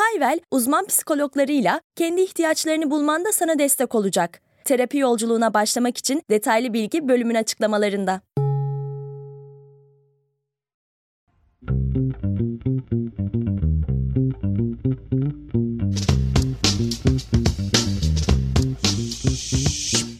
Hayvel, 0.00 0.40
uzman 0.50 0.86
psikologlarıyla 0.86 1.80
kendi 1.96 2.20
ihtiyaçlarını 2.20 2.90
bulmanda 2.90 3.32
sana 3.32 3.58
destek 3.58 3.94
olacak. 3.94 4.40
Terapi 4.64 4.98
yolculuğuna 4.98 5.54
başlamak 5.54 5.98
için 5.98 6.22
detaylı 6.30 6.72
bilgi 6.72 7.08
bölümün 7.08 7.34
açıklamalarında. 7.34 8.20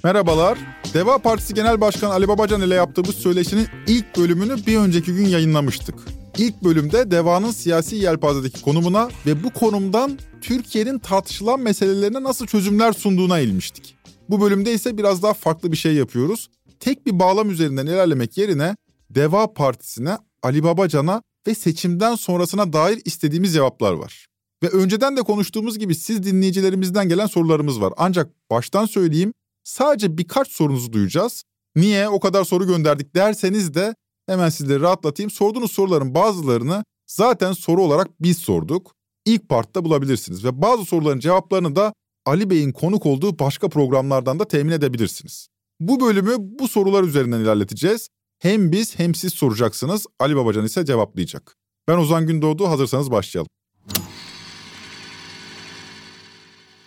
Merhabalar. 0.04 0.58
Deva 0.94 1.18
Partisi 1.18 1.54
Genel 1.54 1.80
Başkanı 1.80 2.12
Ali 2.12 2.28
Babacan 2.28 2.60
ile 2.60 2.74
yaptığımız 2.74 3.14
söyleşinin 3.14 3.66
ilk 3.86 4.16
bölümünü 4.16 4.66
bir 4.66 4.78
önceki 4.78 5.14
gün 5.14 5.26
yayınlamıştık. 5.26 6.19
İlk 6.38 6.64
bölümde 6.64 7.10
Deva'nın 7.10 7.50
siyasi 7.50 7.96
yelpazedeki 7.96 8.62
konumuna 8.62 9.08
ve 9.26 9.44
bu 9.44 9.50
konumdan 9.50 10.18
Türkiye'nin 10.40 10.98
tartışılan 10.98 11.60
meselelerine 11.60 12.22
nasıl 12.22 12.46
çözümler 12.46 12.92
sunduğuna 12.92 13.38
eğilmiştik. 13.38 13.96
Bu 14.28 14.40
bölümde 14.40 14.72
ise 14.72 14.98
biraz 14.98 15.22
daha 15.22 15.34
farklı 15.34 15.72
bir 15.72 15.76
şey 15.76 15.94
yapıyoruz. 15.94 16.50
Tek 16.80 17.06
bir 17.06 17.18
bağlam 17.18 17.50
üzerinden 17.50 17.86
ilerlemek 17.86 18.38
yerine 18.38 18.76
Deva 19.10 19.52
Partisi'ne, 19.52 20.18
Ali 20.42 20.64
Babacan'a 20.64 21.22
ve 21.46 21.54
seçimden 21.54 22.14
sonrasına 22.14 22.72
dair 22.72 23.02
istediğimiz 23.04 23.52
cevaplar 23.54 23.92
var. 23.92 24.26
Ve 24.62 24.68
önceden 24.68 25.16
de 25.16 25.22
konuştuğumuz 25.22 25.78
gibi 25.78 25.94
siz 25.94 26.22
dinleyicilerimizden 26.22 27.08
gelen 27.08 27.26
sorularımız 27.26 27.80
var. 27.80 27.92
Ancak 27.96 28.50
baştan 28.50 28.86
söyleyeyim 28.86 29.32
sadece 29.64 30.18
birkaç 30.18 30.48
sorunuzu 30.48 30.92
duyacağız. 30.92 31.44
Niye 31.76 32.08
o 32.08 32.20
kadar 32.20 32.44
soru 32.44 32.66
gönderdik 32.66 33.14
derseniz 33.16 33.74
de 33.74 33.94
hemen 34.30 34.48
sizleri 34.48 34.80
rahatlatayım. 34.80 35.30
Sorduğunuz 35.30 35.72
soruların 35.72 36.14
bazılarını 36.14 36.84
zaten 37.06 37.52
soru 37.52 37.82
olarak 37.82 38.08
biz 38.20 38.38
sorduk. 38.38 38.94
İlk 39.24 39.48
partta 39.48 39.84
bulabilirsiniz 39.84 40.44
ve 40.44 40.62
bazı 40.62 40.84
soruların 40.84 41.18
cevaplarını 41.18 41.76
da 41.76 41.92
Ali 42.26 42.50
Bey'in 42.50 42.72
konuk 42.72 43.06
olduğu 43.06 43.38
başka 43.38 43.68
programlardan 43.68 44.38
da 44.38 44.44
temin 44.44 44.72
edebilirsiniz. 44.72 45.48
Bu 45.80 46.00
bölümü 46.00 46.34
bu 46.38 46.68
sorular 46.68 47.04
üzerinden 47.04 47.40
ilerleteceğiz. 47.40 48.08
Hem 48.38 48.72
biz 48.72 48.98
hem 48.98 49.14
siz 49.14 49.34
soracaksınız. 49.34 50.06
Ali 50.18 50.36
Babacan 50.36 50.64
ise 50.64 50.84
cevaplayacak. 50.84 51.56
Ben 51.88 51.98
Ozan 51.98 52.26
Gündoğdu 52.26 52.68
hazırsanız 52.68 53.10
başlayalım. 53.10 53.48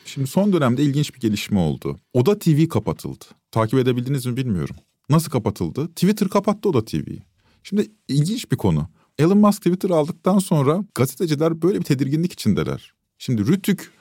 Şimdi 0.05 0.27
son 0.27 0.53
dönemde 0.53 0.83
ilginç 0.83 1.15
bir 1.15 1.19
gelişme 1.19 1.59
oldu. 1.59 1.99
Oda 2.13 2.39
TV 2.39 2.67
kapatıldı. 2.67 3.25
Takip 3.51 3.79
edebildiniz 3.79 4.25
mi 4.25 4.37
bilmiyorum. 4.37 4.75
Nasıl 5.09 5.31
kapatıldı? 5.31 5.87
Twitter 5.87 6.29
kapattı 6.29 6.69
Oda 6.69 6.85
TV'yi. 6.85 7.32
Şimdi 7.63 7.91
ilginç 8.07 8.51
bir 8.51 8.57
konu. 8.57 8.87
Elon 9.19 9.37
Musk 9.37 9.57
Twitter 9.57 9.89
aldıktan 9.89 10.39
sonra 10.39 10.85
gazeteciler 10.95 11.61
böyle 11.61 11.79
bir 11.79 11.85
tedirginlik 11.85 12.33
içindeler. 12.33 12.93
Şimdi 13.17 13.47
Rütük 13.47 13.91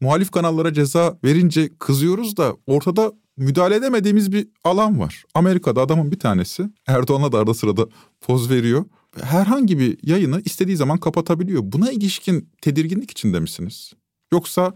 muhalif 0.00 0.30
kanallara 0.30 0.72
ceza 0.72 1.18
verince 1.24 1.70
kızıyoruz 1.78 2.36
da 2.36 2.56
ortada 2.66 3.12
müdahale 3.36 3.76
edemediğimiz 3.76 4.32
bir 4.32 4.48
alan 4.64 5.00
var. 5.00 5.24
Amerika'da 5.34 5.82
adamın 5.82 6.12
bir 6.12 6.18
tanesi 6.18 6.70
Erdoğan'a 6.86 7.32
da 7.32 7.38
arada 7.38 7.54
sırada 7.54 7.86
poz 8.20 8.50
veriyor. 8.50 8.84
Herhangi 9.22 9.78
bir 9.78 9.98
yayını 10.02 10.42
istediği 10.44 10.76
zaman 10.76 10.98
kapatabiliyor. 10.98 11.62
Buna 11.64 11.90
ilişkin 11.90 12.48
tedirginlik 12.62 13.10
içinde 13.10 13.40
misiniz? 13.40 13.92
Yoksa 14.32 14.74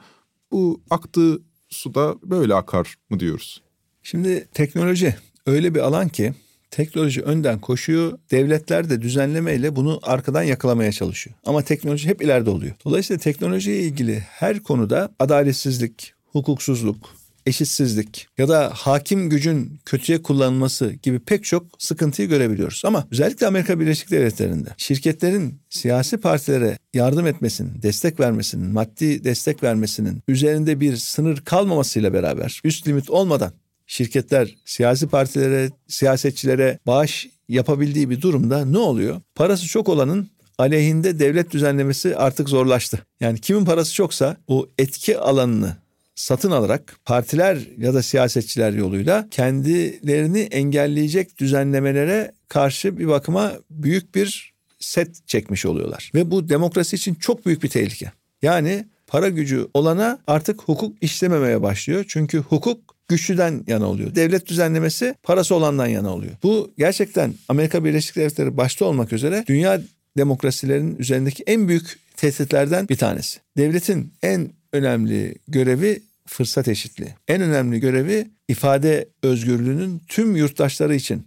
bu 0.53 0.83
aktığı 0.91 1.43
suda 1.69 2.17
böyle 2.23 2.55
akar 2.55 2.95
mı 3.11 3.21
diyoruz? 3.21 3.63
Şimdi 4.03 4.49
teknoloji 4.53 5.17
öyle 5.47 5.75
bir 5.75 5.81
alan 5.81 6.09
ki 6.09 6.35
teknoloji 6.71 7.23
önden 7.23 7.59
koşuyor. 7.59 8.19
Devletler 8.31 8.91
de 8.91 9.03
düzenlemeyle 9.03 9.77
bunu 9.77 10.01
arkadan 10.03 10.43
yakalamaya 10.43 10.93
çalışıyor. 10.93 11.37
Ama 11.47 11.63
teknoloji 11.63 12.09
hep 12.09 12.23
ileride 12.23 12.51
oluyor. 12.51 12.75
Dolayısıyla 12.85 13.21
teknolojiye 13.21 13.79
ilgili 13.79 14.19
her 14.19 14.61
konuda 14.61 15.11
adaletsizlik, 15.19 16.15
hukuksuzluk, 16.33 17.17
eşitsizlik 17.47 18.29
ya 18.39 18.49
da 18.49 18.71
hakim 18.75 19.31
gücün 19.31 19.81
kötüye 19.85 20.23
kullanılması 20.23 20.93
gibi 20.93 21.19
pek 21.19 21.45
çok 21.45 21.67
sıkıntıyı 21.79 22.29
görebiliyoruz. 22.29 22.83
Ama 22.85 23.07
özellikle 23.11 23.47
Amerika 23.47 23.81
Birleşik 23.81 24.11
Devletleri'nde 24.11 24.69
şirketlerin 24.77 25.61
siyasi 25.71 26.17
partilere 26.17 26.79
yardım 26.95 27.27
etmesinin, 27.27 27.83
destek 27.83 28.21
vermesinin, 28.21 28.67
maddi 28.67 29.25
destek 29.25 29.63
vermesinin 29.63 30.23
üzerinde 30.29 30.81
bir 30.81 30.97
sınır 30.97 31.41
kalmamasıyla 31.41 32.13
beraber 32.13 32.61
üst 32.65 32.89
limit 32.89 33.11
olmadan 33.11 33.53
şirketler 33.87 34.57
siyasi 34.65 35.09
partilere, 35.09 35.71
siyasetçilere 35.89 36.79
bağış 36.87 37.29
yapabildiği 37.49 38.11
bir 38.11 38.21
durumda 38.21 38.65
ne 38.65 38.79
oluyor? 38.79 39.21
Parası 39.35 39.67
çok 39.67 39.89
olanın 39.89 40.31
aleyhinde 40.59 41.19
devlet 41.19 41.51
düzenlemesi 41.51 42.17
artık 42.17 42.49
zorlaştı. 42.49 42.99
Yani 43.21 43.41
kimin 43.41 43.65
parası 43.65 43.95
çoksa 43.95 44.37
o 44.49 44.69
etki 44.79 45.19
alanını 45.19 45.77
satın 46.15 46.51
alarak 46.51 46.97
partiler 47.05 47.59
ya 47.79 47.95
da 47.95 48.03
siyasetçiler 48.03 48.73
yoluyla 48.73 49.29
kendilerini 49.31 50.41
engelleyecek 50.41 51.39
düzenlemelere 51.39 52.33
karşı 52.49 52.99
bir 52.99 53.09
bakıma 53.09 53.53
büyük 53.71 54.15
bir 54.15 54.53
set 54.79 55.29
çekmiş 55.29 55.67
oluyorlar. 55.67 56.11
Ve 56.15 56.31
bu 56.31 56.49
demokrasi 56.49 56.97
için 56.97 57.15
çok 57.15 57.47
büyük 57.47 57.63
bir 57.63 57.69
tehlike. 57.69 58.13
Yani 58.43 58.87
para 59.07 59.29
gücü 59.29 59.69
olana 59.75 60.19
artık 60.27 60.63
hukuk 60.63 61.03
işlememeye 61.03 61.63
başlıyor. 61.63 62.05
Çünkü 62.09 62.39
hukuk 62.39 62.97
güçlüden 63.09 63.65
yana 63.67 63.87
oluyor. 63.87 64.15
Devlet 64.15 64.47
düzenlemesi 64.47 65.15
parası 65.23 65.55
olandan 65.55 65.87
yana 65.87 66.15
oluyor. 66.15 66.33
Bu 66.43 66.71
gerçekten 66.79 67.35
Amerika 67.49 67.85
Birleşik 67.85 68.17
Devletleri 68.17 68.57
başta 68.57 68.85
olmak 68.85 69.13
üzere 69.13 69.45
dünya 69.47 69.81
demokrasilerinin 70.17 70.97
üzerindeki 70.99 71.45
en 71.47 71.69
büyük 71.69 71.99
tehditlerden 72.17 72.89
bir 72.89 72.97
tanesi. 72.97 73.41
Devletin 73.57 74.13
en 74.23 74.53
önemli 74.73 75.35
görevi 75.49 76.03
fırsat 76.27 76.69
eşitliği. 76.69 77.11
En 77.29 77.43
önemli 77.43 77.81
görevi 77.81 78.27
ifade 78.49 79.09
özgürlüğünün 79.23 80.03
tüm 80.09 80.37
yurttaşları 80.37 80.95
için 80.95 81.27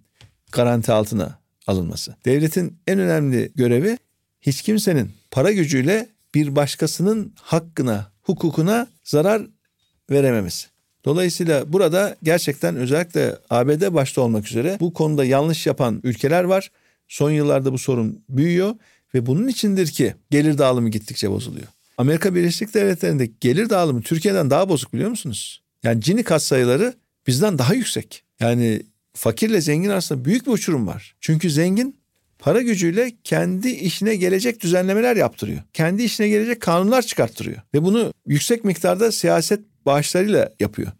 garanti 0.51 0.91
altına 0.91 1.39
alınması. 1.67 2.15
Devletin 2.25 2.77
en 2.87 2.99
önemli 2.99 3.51
görevi 3.55 3.97
hiç 4.41 4.61
kimsenin 4.61 5.11
para 5.31 5.51
gücüyle 5.51 6.07
bir 6.35 6.55
başkasının 6.55 7.33
hakkına, 7.41 8.11
hukukuna 8.21 8.87
zarar 9.03 9.47
verememesi. 10.09 10.67
Dolayısıyla 11.05 11.73
burada 11.73 12.15
gerçekten 12.23 12.75
özellikle 12.75 13.35
ABD 13.49 13.93
başta 13.93 14.21
olmak 14.21 14.47
üzere 14.47 14.77
bu 14.79 14.93
konuda 14.93 15.25
yanlış 15.25 15.67
yapan 15.67 15.99
ülkeler 16.03 16.43
var. 16.43 16.71
Son 17.07 17.31
yıllarda 17.31 17.73
bu 17.73 17.77
sorun 17.77 18.23
büyüyor 18.29 18.75
ve 19.13 19.25
bunun 19.25 19.47
içindir 19.47 19.87
ki 19.87 20.15
gelir 20.31 20.57
dağılımı 20.57 20.89
gittikçe 20.89 21.31
bozuluyor. 21.31 21.67
Amerika 21.97 22.35
Birleşik 22.35 22.73
Devletleri'nde 22.73 23.29
gelir 23.41 23.69
dağılımı 23.69 24.01
Türkiye'den 24.01 24.49
daha 24.49 24.69
bozuk 24.69 24.93
biliyor 24.93 25.09
musunuz? 25.09 25.61
Yani 25.83 25.99
Gini 25.99 26.23
kat 26.23 26.43
sayıları 26.43 26.93
bizden 27.27 27.57
daha 27.57 27.73
yüksek. 27.73 28.23
Yani 28.39 28.81
fakirle 29.13 29.61
zengin 29.61 29.89
arasında 29.89 30.25
büyük 30.25 30.47
bir 30.47 30.51
uçurum 30.51 30.87
var. 30.87 31.15
Çünkü 31.21 31.49
zengin 31.49 31.98
para 32.39 32.61
gücüyle 32.61 33.11
kendi 33.23 33.69
işine 33.69 34.15
gelecek 34.15 34.63
düzenlemeler 34.63 35.15
yaptırıyor. 35.15 35.61
Kendi 35.73 36.03
işine 36.03 36.27
gelecek 36.27 36.61
kanunlar 36.61 37.01
çıkarttırıyor. 37.01 37.61
Ve 37.73 37.83
bunu 37.83 38.13
yüksek 38.27 38.63
miktarda 38.63 39.11
siyaset 39.11 39.59
bağışlarıyla 39.85 40.49
yapıyor. 40.59 40.91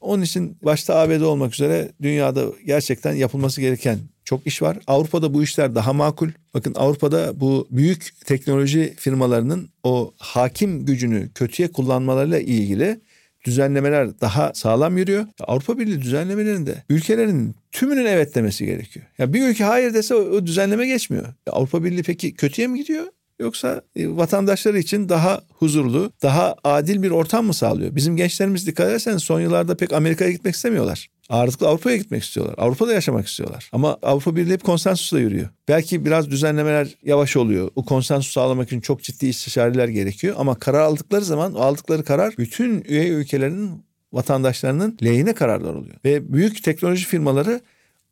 Onun 0.00 0.22
için 0.22 0.58
başta 0.62 0.94
ABD 0.94 1.20
olmak 1.20 1.54
üzere 1.54 1.92
dünyada 2.02 2.44
gerçekten 2.66 3.12
yapılması 3.12 3.60
gereken 3.60 3.98
çok 4.24 4.46
iş 4.46 4.62
var. 4.62 4.78
Avrupa'da 4.86 5.34
bu 5.34 5.42
işler 5.42 5.74
daha 5.74 5.92
makul. 5.92 6.28
Bakın 6.54 6.74
Avrupa'da 6.74 7.40
bu 7.40 7.68
büyük 7.70 8.10
teknoloji 8.24 8.94
firmalarının 8.96 9.68
o 9.82 10.12
hakim 10.18 10.86
gücünü 10.86 11.30
kötüye 11.34 11.72
kullanmalarıyla 11.72 12.38
ilgili 12.40 13.00
düzenlemeler 13.46 14.20
daha 14.20 14.54
sağlam 14.54 14.98
yürüyor. 14.98 15.26
Avrupa 15.40 15.78
Birliği 15.78 16.02
düzenlemelerinde 16.02 16.82
ülkelerin 16.90 17.54
tümünün 17.72 18.06
evet 18.06 18.34
demesi 18.34 18.66
gerekiyor. 18.66 19.06
Ya 19.18 19.32
bir 19.32 19.48
ülke 19.48 19.64
hayır 19.64 19.94
dese 19.94 20.14
o, 20.14 20.18
o 20.18 20.46
düzenleme 20.46 20.86
geçmiyor. 20.86 21.26
Avrupa 21.50 21.84
Birliği 21.84 22.02
peki 22.02 22.34
kötüye 22.34 22.68
mi 22.68 22.78
gidiyor? 22.78 23.06
Yoksa 23.40 23.82
e, 23.96 24.08
vatandaşları 24.16 24.78
için 24.78 25.08
daha 25.08 25.40
huzurlu, 25.48 26.12
daha 26.22 26.56
adil 26.64 27.02
bir 27.02 27.10
ortam 27.10 27.46
mı 27.46 27.54
sağlıyor? 27.54 27.96
Bizim 27.96 28.16
gençlerimiz 28.16 28.66
dikkat 28.66 28.88
ederseniz 28.88 29.22
son 29.22 29.40
yıllarda 29.40 29.76
pek 29.76 29.92
Amerika'ya 29.92 30.30
gitmek 30.30 30.54
istemiyorlar. 30.54 31.08
Ağırlıklı 31.28 31.68
Avrupa'ya 31.68 31.96
gitmek 31.96 32.22
istiyorlar. 32.22 32.54
Avrupa'da 32.58 32.92
yaşamak 32.92 33.26
istiyorlar. 33.26 33.68
Ama 33.72 33.98
Avrupa 34.02 34.36
Birliği 34.36 34.52
hep 34.52 34.64
konsensusla 34.64 35.20
yürüyor. 35.20 35.48
Belki 35.68 36.04
biraz 36.04 36.30
düzenlemeler 36.30 36.88
yavaş 37.02 37.36
oluyor. 37.36 37.70
O 37.76 37.84
konsensus 37.84 38.32
sağlamak 38.32 38.66
için 38.66 38.80
çok 38.80 39.02
ciddi 39.02 39.26
istişareler 39.26 39.88
gerekiyor. 39.88 40.34
Ama 40.38 40.54
karar 40.54 40.80
aldıkları 40.80 41.24
zaman 41.24 41.52
aldıkları 41.52 42.04
karar 42.04 42.34
bütün 42.38 42.84
üye 42.88 43.08
ülkelerin 43.08 43.84
vatandaşlarının 44.12 44.98
lehine 45.02 45.32
kararlar 45.32 45.74
oluyor. 45.74 45.96
Ve 46.04 46.32
büyük 46.32 46.62
teknoloji 46.62 47.04
firmaları 47.04 47.60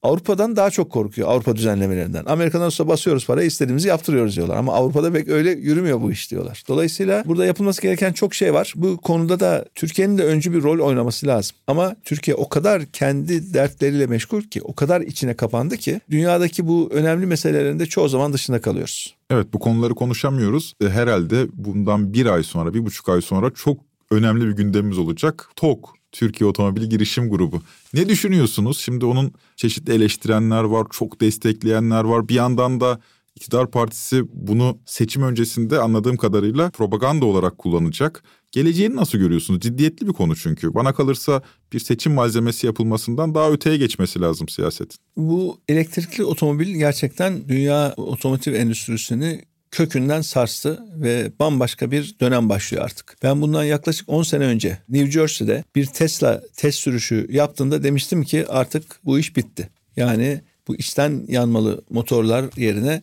Avrupa'dan 0.05 0.56
daha 0.56 0.71
çok 0.71 0.91
korkuyor 0.91 1.29
Avrupa 1.29 1.56
düzenlemelerinden. 1.56 2.25
Amerika'dan 2.25 2.67
olsa 2.67 2.89
basıyoruz 2.89 3.27
parayı 3.27 3.47
istediğimizi 3.47 3.89
yaptırıyoruz 3.89 4.37
diyorlar. 4.37 4.56
Ama 4.56 4.73
Avrupa'da 4.73 5.12
pek 5.12 5.29
öyle 5.29 5.51
yürümüyor 5.51 6.01
bu 6.01 6.12
iş 6.12 6.31
diyorlar. 6.31 6.62
Dolayısıyla 6.69 7.25
burada 7.27 7.47
yapılması 7.47 7.83
gereken 7.83 8.12
çok 8.12 8.35
şey 8.35 8.55
var. 8.55 8.73
Bu 8.77 8.97
konuda 8.97 9.41
da 9.41 9.65
Türkiye'nin 9.75 10.19
de 10.19 10.25
öncü 10.25 10.53
bir 10.53 10.62
rol 10.62 10.87
oynaması 10.87 11.27
lazım. 11.27 11.56
Ama 11.67 11.97
Türkiye 12.05 12.35
o 12.35 12.49
kadar 12.49 12.87
kendi 12.87 13.55
dertleriyle 13.55 14.06
meşgul 14.06 14.43
ki, 14.43 14.62
o 14.62 14.75
kadar 14.75 15.01
içine 15.01 15.35
kapandı 15.35 15.77
ki 15.77 16.01
dünyadaki 16.11 16.67
bu 16.67 16.91
önemli 16.93 17.27
meselelerinde 17.27 17.87
çoğu 17.87 18.09
zaman 18.09 18.33
dışında 18.33 18.61
kalıyoruz. 18.61 19.15
Evet 19.31 19.47
bu 19.53 19.59
konuları 19.59 19.95
konuşamıyoruz. 19.95 20.75
E, 20.85 20.89
herhalde 20.89 21.47
bundan 21.53 22.12
bir 22.12 22.27
ay 22.27 22.43
sonra, 22.43 22.75
bir 22.75 22.87
buçuk 22.87 23.09
ay 23.09 23.21
sonra 23.21 23.51
çok 23.51 23.79
önemli 24.11 24.47
bir 24.47 24.53
gündemimiz 24.53 24.99
olacak. 24.99 25.49
TOK 25.56 25.95
Türkiye 26.14 26.50
Otomobil 26.50 26.82
Girişim 26.82 27.31
Grubu. 27.31 27.62
Ne 27.94 28.08
düşünüyorsunuz? 28.08 28.78
Şimdi 28.78 29.05
onun 29.05 29.32
çeşitli 29.56 29.93
eleştirenler 29.93 30.62
var, 30.62 30.87
çok 30.90 31.20
destekleyenler 31.20 32.05
var. 32.05 32.28
Bir 32.28 32.34
yandan 32.34 32.81
da 32.81 33.00
iktidar 33.34 33.70
partisi 33.70 34.22
bunu 34.32 34.78
seçim 34.87 35.22
öncesinde 35.22 35.78
anladığım 35.78 36.16
kadarıyla 36.16 36.70
propaganda 36.70 37.26
olarak 37.26 37.58
kullanacak. 37.58 38.25
Geleceğini 38.52 38.96
nasıl 38.96 39.19
görüyorsunuz? 39.19 39.61
Ciddiyetli 39.61 40.06
bir 40.06 40.12
konu 40.12 40.37
çünkü. 40.37 40.75
Bana 40.75 40.93
kalırsa 40.94 41.43
bir 41.72 41.81
seçim 41.81 42.12
malzemesi 42.12 42.67
yapılmasından 42.67 43.34
daha 43.34 43.50
öteye 43.50 43.76
geçmesi 43.76 44.20
lazım 44.20 44.49
siyasetin. 44.49 44.99
Bu 45.17 45.60
elektrikli 45.69 46.25
otomobil 46.25 46.75
gerçekten 46.75 47.49
dünya 47.49 47.94
otomotiv 47.96 48.55
endüstrisini 48.55 49.43
kökünden 49.75 50.21
sarstı 50.21 50.82
ve 50.97 51.32
bambaşka 51.41 51.91
bir 51.91 52.15
dönem 52.21 52.49
başlıyor 52.49 52.85
artık. 52.85 53.17
Ben 53.23 53.43
bundan 53.43 53.65
yaklaşık 53.65 54.09
10 54.09 54.23
sene 54.23 54.44
önce 54.44 54.79
New 54.88 55.11
Jersey'de 55.11 55.65
bir 55.75 55.87
Tesla 55.87 56.43
test 56.56 56.79
sürüşü 56.79 57.26
yaptığımda 57.31 57.82
demiştim 57.82 58.25
ki 58.25 58.47
artık 58.49 59.00
bu 59.05 59.19
iş 59.19 59.37
bitti. 59.37 59.69
Yani 59.97 60.41
bu 60.69 60.76
içten 60.76 61.25
yanmalı 61.29 61.85
motorlar 61.91 62.44
yerine 62.56 63.03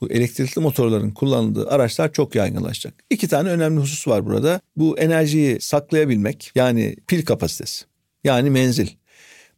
bu 0.00 0.10
elektrikli 0.10 0.60
motorların 0.60 1.10
kullanıldığı 1.10 1.68
araçlar 1.68 2.12
çok 2.12 2.34
yaygınlaşacak. 2.34 2.94
İki 3.10 3.28
tane 3.28 3.48
önemli 3.48 3.80
husus 3.80 4.08
var 4.08 4.26
burada. 4.26 4.60
Bu 4.76 4.98
enerjiyi 4.98 5.60
saklayabilmek 5.60 6.52
yani 6.54 6.96
pil 7.06 7.24
kapasitesi 7.24 7.84
yani 8.24 8.50
menzil. 8.50 8.88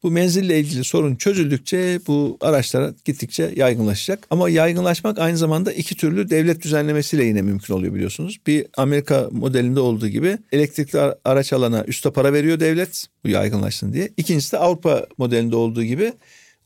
Bu 0.03 0.11
menzille 0.11 0.61
ilgili 0.61 0.85
sorun 0.85 1.17
çözüldükçe 1.17 2.01
bu 2.07 2.39
araçlara 2.41 2.95
gittikçe 3.05 3.53
yaygınlaşacak. 3.57 4.27
Ama 4.31 4.51
yaygınlaşmak 4.51 5.19
aynı 5.19 5.37
zamanda 5.37 5.73
iki 5.73 5.97
türlü 5.97 6.31
devlet 6.31 6.63
düzenlemesiyle 6.63 7.25
yine 7.25 7.43
mümkün 7.43 7.75
oluyor 7.75 7.95
biliyorsunuz. 7.95 8.39
Bir 8.47 8.67
Amerika 8.77 9.29
modelinde 9.31 9.81
olduğu 9.81 10.09
gibi 10.09 10.39
elektrikli 10.53 10.99
araç 11.25 11.53
alana 11.53 11.85
üste 11.85 12.11
para 12.11 12.33
veriyor 12.33 12.61
devlet 12.61 13.07
bu 13.25 13.29
yaygınlaşsın 13.29 13.93
diye. 13.93 14.11
İkincisi 14.17 14.53
de 14.53 14.59
Avrupa 14.59 15.07
modelinde 15.19 15.57
olduğu 15.57 15.85
gibi 15.85 16.13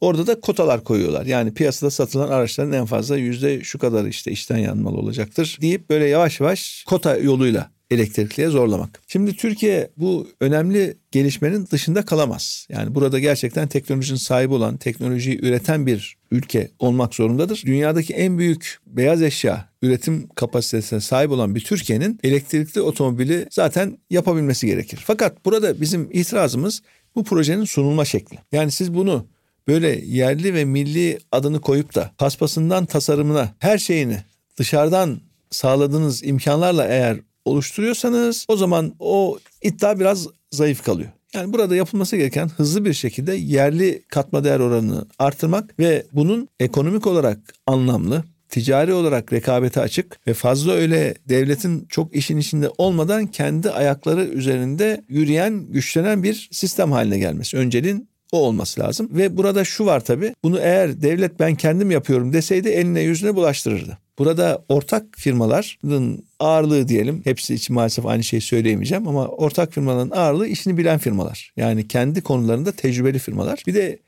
Orada 0.00 0.26
da 0.26 0.40
kotalar 0.40 0.84
koyuyorlar. 0.84 1.26
Yani 1.26 1.54
piyasada 1.54 1.90
satılan 1.90 2.28
araçların 2.28 2.72
en 2.72 2.86
fazla 2.86 3.16
yüzde 3.16 3.64
şu 3.64 3.78
kadar 3.78 4.04
işte 4.04 4.30
işten 4.30 4.56
yanmalı 4.58 4.96
olacaktır 4.96 5.58
deyip 5.60 5.90
böyle 5.90 6.06
yavaş 6.06 6.40
yavaş 6.40 6.84
kota 6.86 7.16
yoluyla 7.16 7.70
elektrikliye 7.90 8.48
zorlamak. 8.48 9.02
Şimdi 9.06 9.36
Türkiye 9.36 9.90
bu 9.96 10.28
önemli 10.40 10.96
gelişmenin 11.10 11.66
dışında 11.66 12.04
kalamaz. 12.04 12.66
Yani 12.68 12.94
burada 12.94 13.18
gerçekten 13.18 13.68
teknolojinin 13.68 14.18
sahibi 14.18 14.54
olan, 14.54 14.76
teknolojiyi 14.76 15.38
üreten 15.42 15.86
bir 15.86 16.16
ülke 16.30 16.70
olmak 16.78 17.14
zorundadır. 17.14 17.62
Dünyadaki 17.66 18.14
en 18.14 18.38
büyük 18.38 18.78
beyaz 18.86 19.22
eşya 19.22 19.68
üretim 19.82 20.28
kapasitesine 20.34 21.00
sahip 21.00 21.30
olan 21.30 21.54
bir 21.54 21.60
Türkiye'nin 21.60 22.20
elektrikli 22.22 22.80
otomobili 22.80 23.46
zaten 23.50 23.98
yapabilmesi 24.10 24.66
gerekir. 24.66 25.02
Fakat 25.06 25.44
burada 25.44 25.80
bizim 25.80 26.08
itirazımız 26.12 26.82
bu 27.14 27.24
projenin 27.24 27.64
sunulma 27.64 28.04
şekli. 28.04 28.38
Yani 28.52 28.70
siz 28.70 28.94
bunu 28.94 29.26
böyle 29.68 30.00
yerli 30.06 30.54
ve 30.54 30.64
milli 30.64 31.18
adını 31.32 31.60
koyup 31.60 31.94
da 31.94 32.10
paspasından 32.18 32.86
tasarımına 32.86 33.54
her 33.58 33.78
şeyini 33.78 34.16
dışarıdan 34.58 35.20
sağladığınız 35.50 36.24
imkanlarla 36.24 36.86
eğer 36.88 37.20
oluşturuyorsanız 37.46 38.46
o 38.48 38.56
zaman 38.56 38.92
o 38.98 39.38
iddia 39.62 40.00
biraz 40.00 40.26
zayıf 40.50 40.84
kalıyor. 40.84 41.10
Yani 41.34 41.52
burada 41.52 41.76
yapılması 41.76 42.16
gereken 42.16 42.48
hızlı 42.48 42.84
bir 42.84 42.92
şekilde 42.92 43.34
yerli 43.34 44.02
katma 44.08 44.44
değer 44.44 44.60
oranını 44.60 45.06
artırmak 45.18 45.78
ve 45.78 46.06
bunun 46.12 46.48
ekonomik 46.60 47.06
olarak 47.06 47.38
anlamlı, 47.66 48.24
ticari 48.48 48.92
olarak 48.92 49.32
rekabete 49.32 49.80
açık 49.80 50.26
ve 50.26 50.34
fazla 50.34 50.72
öyle 50.72 51.14
devletin 51.28 51.86
çok 51.88 52.16
işin 52.16 52.36
içinde 52.36 52.70
olmadan 52.78 53.26
kendi 53.26 53.70
ayakları 53.70 54.24
üzerinde 54.24 55.04
yürüyen, 55.08 55.66
güçlenen 55.68 56.22
bir 56.22 56.48
sistem 56.52 56.92
haline 56.92 57.18
gelmesi. 57.18 57.56
Önceliğin 57.56 58.08
o 58.32 58.38
olması 58.38 58.80
lazım. 58.80 59.08
Ve 59.12 59.36
burada 59.36 59.64
şu 59.64 59.86
var 59.86 60.04
tabii. 60.04 60.34
Bunu 60.42 60.58
eğer 60.58 61.02
devlet 61.02 61.40
ben 61.40 61.54
kendim 61.54 61.90
yapıyorum 61.90 62.32
deseydi 62.32 62.68
eline 62.68 63.00
yüzüne 63.00 63.34
bulaştırırdı. 63.34 63.98
Burada 64.18 64.64
ortak 64.68 65.04
firmaların 65.16 66.24
ağırlığı 66.40 66.88
diyelim. 66.88 67.20
Hepsi 67.24 67.54
için 67.54 67.74
maalesef 67.74 68.06
aynı 68.06 68.24
şeyi 68.24 68.40
söyleyemeyeceğim 68.40 69.08
ama 69.08 69.28
ortak 69.28 69.72
firmaların 69.72 70.16
ağırlığı 70.16 70.46
işini 70.46 70.76
bilen 70.76 70.98
firmalar. 70.98 71.52
Yani 71.56 71.88
kendi 71.88 72.20
konularında 72.20 72.72
tecrübeli 72.72 73.18
firmalar. 73.18 73.62
Bir 73.66 73.74
de 73.74 73.98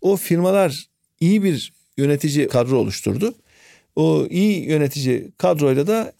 o 0.00 0.16
firmalar 0.16 0.86
iyi 1.20 1.42
bir 1.42 1.72
yönetici 1.96 2.48
kadro 2.48 2.78
oluşturdu. 2.78 3.34
O 3.96 4.26
iyi 4.30 4.68
yönetici 4.68 5.32
kadroyla 5.38 5.86
da 5.86 6.12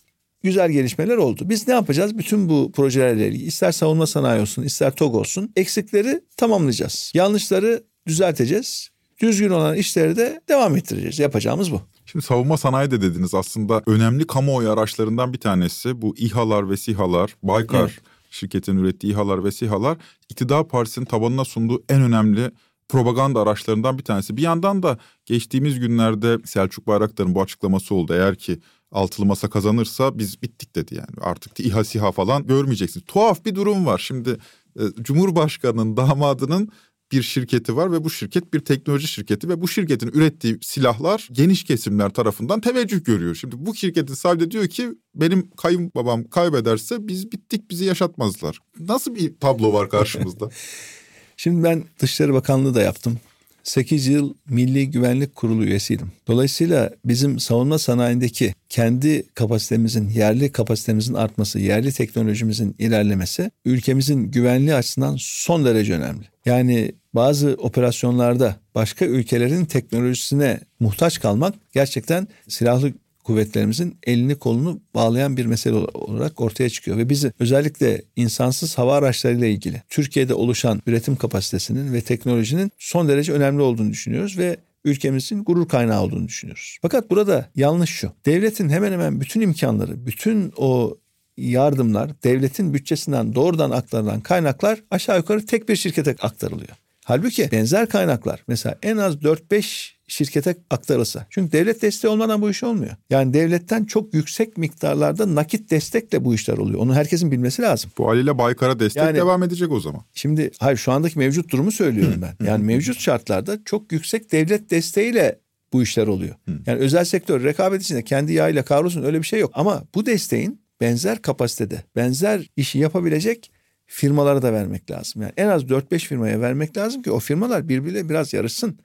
güzel 0.43 0.71
gelişmeler 0.71 1.17
oldu. 1.17 1.49
Biz 1.49 1.69
ne 1.69 1.75
yapacağız? 1.75 2.19
Bütün 2.19 2.49
bu 2.49 2.73
projelerle 2.73 3.29
ilgili 3.29 3.45
ister 3.45 3.73
savunma 3.73 4.07
sanayi 4.07 4.41
olsun 4.41 4.63
ister 4.63 4.95
TOG 4.95 5.15
olsun 5.15 5.53
eksikleri 5.57 6.21
tamamlayacağız. 6.37 7.13
Yanlışları 7.15 7.83
düzelteceğiz. 8.07 8.91
Düzgün 9.21 9.51
olan 9.51 9.77
işleri 9.77 10.17
de 10.17 10.41
devam 10.49 10.77
ettireceğiz. 10.77 11.19
Yapacağımız 11.19 11.73
bu. 11.73 11.81
Şimdi 12.07 12.25
savunma 12.25 12.57
sanayi 12.57 12.91
de 12.91 13.01
dediniz 13.01 13.35
aslında 13.35 13.83
önemli 13.87 14.27
kamuoyu 14.27 14.71
araçlarından 14.71 15.33
bir 15.33 15.41
tanesi 15.41 16.03
bu 16.03 16.17
İHA'lar 16.17 16.71
ve 16.71 16.77
SİHA'lar, 16.77 17.37
Baykar 17.43 17.81
evet. 17.81 18.01
şirketin 18.31 18.77
ürettiği 18.77 19.13
İHA'lar 19.13 19.45
ve 19.45 19.53
SİHA'lar 19.53 19.97
iktidar 20.29 20.69
partisinin 20.69 21.07
tabanına 21.07 21.45
sunduğu 21.45 21.83
en 21.89 22.03
önemli 22.03 22.51
propaganda 22.89 23.41
araçlarından 23.41 23.99
bir 23.99 24.05
tanesi. 24.05 24.37
Bir 24.37 24.43
yandan 24.43 24.83
da 24.83 24.99
geçtiğimiz 25.27 25.81
günlerde 25.81 26.39
Selçuk 26.45 26.87
Bayraktar'ın 26.87 27.35
bu 27.35 27.43
açıklaması 27.43 27.95
oldu. 27.95 28.15
Eğer 28.15 28.35
ki 28.35 28.59
altılı 28.93 29.27
masa 29.27 29.51
kazanırsa 29.51 30.19
biz 30.19 30.43
bittik 30.43 30.77
dedi 30.77 30.95
yani. 30.95 31.17
Artık 31.21 31.61
İHA 31.61 31.85
SİHA 31.85 32.13
falan 32.13 32.47
görmeyeceksin. 32.47 33.01
Tuhaf 33.01 33.45
bir 33.45 33.55
durum 33.55 33.87
var. 33.87 33.99
Şimdi 33.99 34.31
e, 34.79 34.83
Cumhurbaşkanının 35.03 35.97
damadının 35.97 36.69
bir 37.13 37.23
şirketi 37.23 37.77
var 37.77 37.93
ve 37.93 38.05
bu 38.05 38.11
şirket 38.11 38.55
bir 38.55 38.61
teknoloji 38.61 39.09
şirketi 39.09 39.49
ve 39.49 39.61
bu 39.61 39.69
şirketin 39.69 40.09
ürettiği 40.09 40.59
silahlar 40.63 41.29
geniş 41.33 41.65
kesimler 41.65 42.11
tarafından 42.11 42.61
teveccüh 42.61 43.05
görüyor. 43.05 43.35
Şimdi 43.35 43.55
bu 43.59 43.75
şirketin 43.75 44.15
sahibi 44.15 44.41
de 44.41 44.51
diyor 44.51 44.67
ki 44.67 44.89
benim 45.15 45.51
kayınbabam 45.51 46.25
kaybederse 46.25 47.09
biz 47.09 47.33
bittik 47.33 47.71
bizi 47.71 47.85
yaşatmazlar. 47.85 48.59
Nasıl 48.81 49.15
bir 49.15 49.35
tablo 49.41 49.73
var 49.73 49.91
karşımızda? 49.91 50.49
Şimdi 51.37 51.65
ben 51.65 51.85
Dışişleri 51.99 52.33
Bakanlığı 52.33 52.75
da 52.75 52.83
yaptım. 52.83 53.19
8 53.67 54.07
yıl 54.07 54.35
Milli 54.49 54.91
Güvenlik 54.91 55.35
Kurulu 55.35 55.65
üyesiydim. 55.65 56.13
Dolayısıyla 56.29 56.91
bizim 57.05 57.41
savunma 57.41 57.79
sanayindeki 57.79 58.55
kendi 58.69 59.29
kapasitemizin, 59.35 60.09
yerli 60.09 60.53
kapasitemizin 60.53 61.15
artması, 61.15 61.59
yerli 61.59 61.93
teknolojimizin 61.93 62.75
ilerlemesi 62.79 63.51
ülkemizin 63.65 64.31
güvenliği 64.31 64.75
açısından 64.75 65.17
son 65.21 65.65
derece 65.65 65.95
önemli. 65.95 66.25
Yani 66.45 66.93
bazı 67.15 67.57
operasyonlarda 67.59 68.57
başka 68.75 69.05
ülkelerin 69.05 69.65
teknolojisine 69.65 70.61
muhtaç 70.81 71.21
kalmak 71.21 71.55
gerçekten 71.73 72.29
silahlı 72.49 72.93
kuvvetlerimizin 73.27 73.99
elini 74.07 74.35
kolunu 74.35 74.81
bağlayan 74.95 75.37
bir 75.37 75.47
mesele 75.47 75.75
olarak 75.75 76.41
ortaya 76.41 76.71
çıkıyor. 76.71 76.97
Ve 76.97 77.09
bizi 77.09 77.33
özellikle 77.39 78.03
insansız 78.17 78.79
hava 78.79 78.97
araçlarıyla 78.97 79.47
ilgili 79.47 79.83
Türkiye'de 79.89 80.35
oluşan 80.35 80.83
üretim 80.87 81.17
kapasitesinin 81.17 81.93
ve 81.93 82.01
teknolojinin 82.01 82.71
son 82.79 83.09
derece 83.09 83.33
önemli 83.33 83.63
olduğunu 83.63 83.91
düşünüyoruz 83.91 84.39
ve 84.39 84.57
ülkemizin 84.85 85.45
gurur 85.45 85.69
kaynağı 85.69 86.03
olduğunu 86.03 86.29
düşünüyoruz. 86.29 86.79
Fakat 86.83 87.11
burada 87.11 87.51
yanlış 87.55 87.91
şu. 87.91 88.13
Devletin 88.27 88.69
hemen 88.69 88.93
hemen 88.93 89.21
bütün 89.21 89.41
imkanları, 89.41 90.07
bütün 90.07 90.53
o 90.57 90.99
yardımlar 91.37 92.11
devletin 92.25 92.75
bütçesinden 92.75 93.35
doğrudan 93.35 93.71
aktarılan 93.71 94.21
kaynaklar 94.21 94.83
aşağı 94.91 95.17
yukarı 95.17 95.47
tek 95.47 95.69
bir 95.69 95.77
şirkete 95.77 96.17
aktarılıyor. 96.21 96.77
Halbuki 97.05 97.49
benzer 97.53 97.89
kaynaklar 97.89 98.45
mesela 98.49 98.79
en 98.83 98.97
az 98.97 99.15
4-5 99.15 99.96
şirkete 100.09 100.57
aktarılsa. 100.71 101.27
Çünkü 101.31 101.53
devlet 101.53 101.83
desteği 101.83 102.11
olmadan 102.11 102.43
bu 102.43 102.51
iş 102.51 102.63
olmuyor. 102.63 102.97
Yani 103.11 103.35
devletten 103.35 103.85
çok 103.85 104.15
yüksek 104.15 104.57
miktarlarda 104.57 105.35
nakit 105.35 105.71
destekle 105.71 106.25
bu 106.25 106.35
işler 106.35 106.59
oluyor. 106.59 106.81
Onu 106.81 106.95
herkesin 106.95 107.31
bilmesi 107.33 107.63
lazım. 107.63 107.91
Bu 107.99 108.09
haliyle 108.09 108.39
Baykar'a 108.39 108.81
destek 108.81 109.03
yani, 109.03 109.17
devam 109.17 109.43
edecek 109.43 109.73
o 109.73 109.81
zaman. 109.81 110.03
Şimdi 110.15 110.51
hayır 110.59 110.77
şu 110.77 110.93
andaki 110.93 111.19
mevcut 111.19 111.53
durumu 111.53 111.73
söylüyorum 111.73 112.23
ben. 112.23 112.47
Yani 112.47 112.65
mevcut 112.65 113.01
şartlarda 113.01 113.59
çok 113.65 113.93
yüksek 113.93 114.33
devlet 114.33 114.71
desteğiyle 114.71 115.39
bu 115.73 115.83
işler 115.83 116.07
oluyor. 116.07 116.35
Yani 116.67 116.79
özel 116.79 117.05
sektör 117.05 117.45
rekabet 117.45 117.83
içinde 117.83 118.05
kendi 118.05 118.33
yağıyla 118.33 118.63
kavrulsun 118.63 119.03
öyle 119.03 119.19
bir 119.19 119.27
şey 119.27 119.41
yok. 119.41 119.51
Ama 119.55 119.85
bu 119.95 120.07
desteğin 120.07 120.61
benzer 120.81 121.23
kapasitede, 121.23 121.83
benzer 121.97 122.51
işi 122.57 122.79
yapabilecek 122.79 123.51
firmalara 123.87 124.43
da 124.43 124.53
vermek 124.53 124.91
lazım. 124.91 125.23
Yani 125.23 125.33
en 125.37 125.49
az 125.49 125.63
4-5 125.63 125.99
firmaya 125.99 126.41
vermek 126.41 126.77
lazım 126.77 127.03
ki 127.03 127.11
o 127.11 127.19
firmalar 127.19 127.69
birbiriyle 127.69 128.09
biraz 128.09 128.33
yarışsın. 128.33 128.79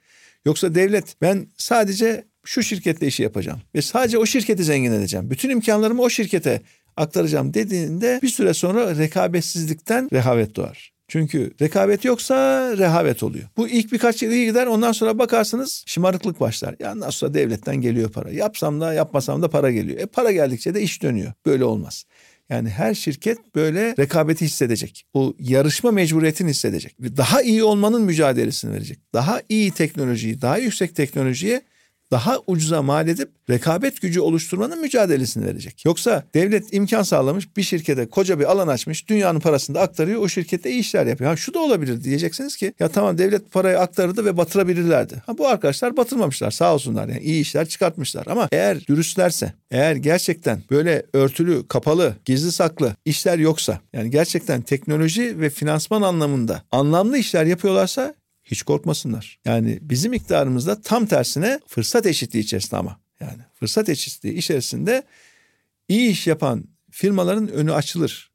Yoksa 0.45 0.75
devlet 0.75 1.15
ben 1.21 1.48
sadece 1.57 2.24
şu 2.45 2.63
şirkette 2.63 3.07
işi 3.07 3.24
yapacağım 3.24 3.62
ve 3.75 3.81
sadece 3.81 4.17
o 4.17 4.25
şirketi 4.25 4.63
zengin 4.63 4.91
edeceğim. 4.91 5.29
Bütün 5.29 5.50
imkanlarımı 5.50 6.01
o 6.01 6.10
şirkete 6.10 6.62
aktaracağım 6.98 7.53
dediğinde 7.53 8.19
bir 8.24 8.29
süre 8.29 8.53
sonra 8.53 8.98
rekabetsizlikten 8.98 10.10
rehavet 10.13 10.55
doğar. 10.55 10.91
Çünkü 11.12 11.51
rekabet 11.62 12.05
yoksa 12.05 12.38
rehavet 12.77 13.24
oluyor. 13.24 13.45
Bu 13.57 13.67
ilk 13.67 13.91
birkaç 13.91 14.24
yıl 14.24 14.31
iyi 14.31 14.45
gider 14.45 14.67
ondan 14.67 14.91
sonra 14.91 15.19
bakarsınız 15.19 15.83
şımarıklık 15.88 16.39
başlar. 16.39 16.75
Ya 16.79 17.00
nasıl 17.00 17.12
sonra 17.12 17.33
devletten 17.33 17.81
geliyor 17.81 18.12
para. 18.12 18.31
Yapsam 18.31 18.81
da 18.81 18.93
yapmasam 18.93 19.41
da 19.41 19.50
para 19.50 19.71
geliyor. 19.71 20.00
E 20.00 20.05
para 20.05 20.31
geldikçe 20.31 20.74
de 20.74 20.81
iş 20.81 21.03
dönüyor. 21.03 21.33
Böyle 21.45 21.63
olmaz. 21.63 22.05
Yani 22.51 22.70
her 22.70 22.93
şirket 22.93 23.38
böyle 23.55 23.96
rekabeti 24.00 24.46
hissedecek. 24.46 25.05
O 25.13 25.34
yarışma 25.39 25.91
mecburiyetini 25.91 26.50
hissedecek. 26.50 26.96
Daha 27.17 27.41
iyi 27.41 27.63
olmanın 27.63 28.01
mücadelesini 28.01 28.74
verecek. 28.74 29.00
Daha 29.13 29.41
iyi 29.50 29.72
teknolojiyi, 29.72 30.41
daha 30.41 30.58
yüksek 30.58 30.96
teknolojiye 30.96 31.62
daha 32.12 32.39
ucuza 32.48 32.82
mal 32.82 33.08
edip 33.08 33.30
rekabet 33.50 34.01
gücü 34.01 34.20
oluşturmanın 34.20 34.82
mücadelesini 34.82 35.46
verecek. 35.46 35.86
Yoksa 35.86 36.24
devlet 36.34 36.74
imkan 36.74 37.03
sağlamış 37.03 37.58
bir 37.58 37.63
şirkete 37.63 38.10
koca 38.10 38.39
bir 38.39 38.51
alan 38.51 38.68
açmış 38.68 39.10
dünyanın 39.10 39.39
parasını 39.39 39.75
da 39.75 39.82
aktarıyor 39.82 40.22
o 40.22 40.27
şirkette 40.27 40.72
iyi 40.72 40.80
işler 40.80 41.06
yapıyor. 41.06 41.30
Ha 41.30 41.36
şu 41.36 41.53
da 41.53 41.60
olabilir 41.60 42.03
diyeceksiniz 42.03 42.56
ki 42.56 42.74
ya 42.80 42.88
tamam 42.88 43.18
devlet 43.18 43.51
parayı 43.51 43.80
aktardı 43.80 44.25
ve 44.25 44.38
batırabilirlerdi. 44.38 45.22
Ha 45.25 45.38
bu 45.38 45.48
arkadaşlar 45.48 45.98
batırmamışlar 45.98 46.51
sağ 46.51 46.74
olsunlar 46.74 47.08
yani 47.08 47.22
iyi 47.22 47.41
işler 47.41 47.68
çıkartmışlar 47.68 48.27
ama 48.27 48.48
eğer 48.51 48.88
dürüstlerse 48.88 49.53
eğer 49.72 49.96
gerçekten 49.96 50.62
böyle 50.72 51.03
örtülü 51.13 51.68
kapalı 51.68 52.15
gizli 52.25 52.51
saklı 52.51 52.96
işler 53.06 53.39
yoksa 53.39 53.80
yani 53.94 54.12
gerçekten 54.12 54.62
teknoloji 54.62 55.39
ve 55.39 55.50
finansman 55.50 56.01
anlamında 56.01 56.63
anlamlı 56.72 57.18
işler 57.18 57.46
yapıyorlarsa 57.46 58.15
hiç 58.51 58.63
korkmasınlar. 58.63 59.39
Yani 59.46 59.79
bizim 59.81 60.13
iktidarımızda 60.13 60.81
tam 60.81 61.05
tersine 61.05 61.60
fırsat 61.67 62.05
eşitliği 62.05 62.43
içerisinde 62.43 62.77
ama 62.77 63.00
yani 63.20 63.41
fırsat 63.53 63.89
eşitliği 63.89 64.34
içerisinde 64.34 65.03
iyi 65.88 66.10
iş 66.10 66.27
yapan 66.27 66.65
firmaların 66.91 67.48
önü 67.48 67.74
açılır. 67.74 68.31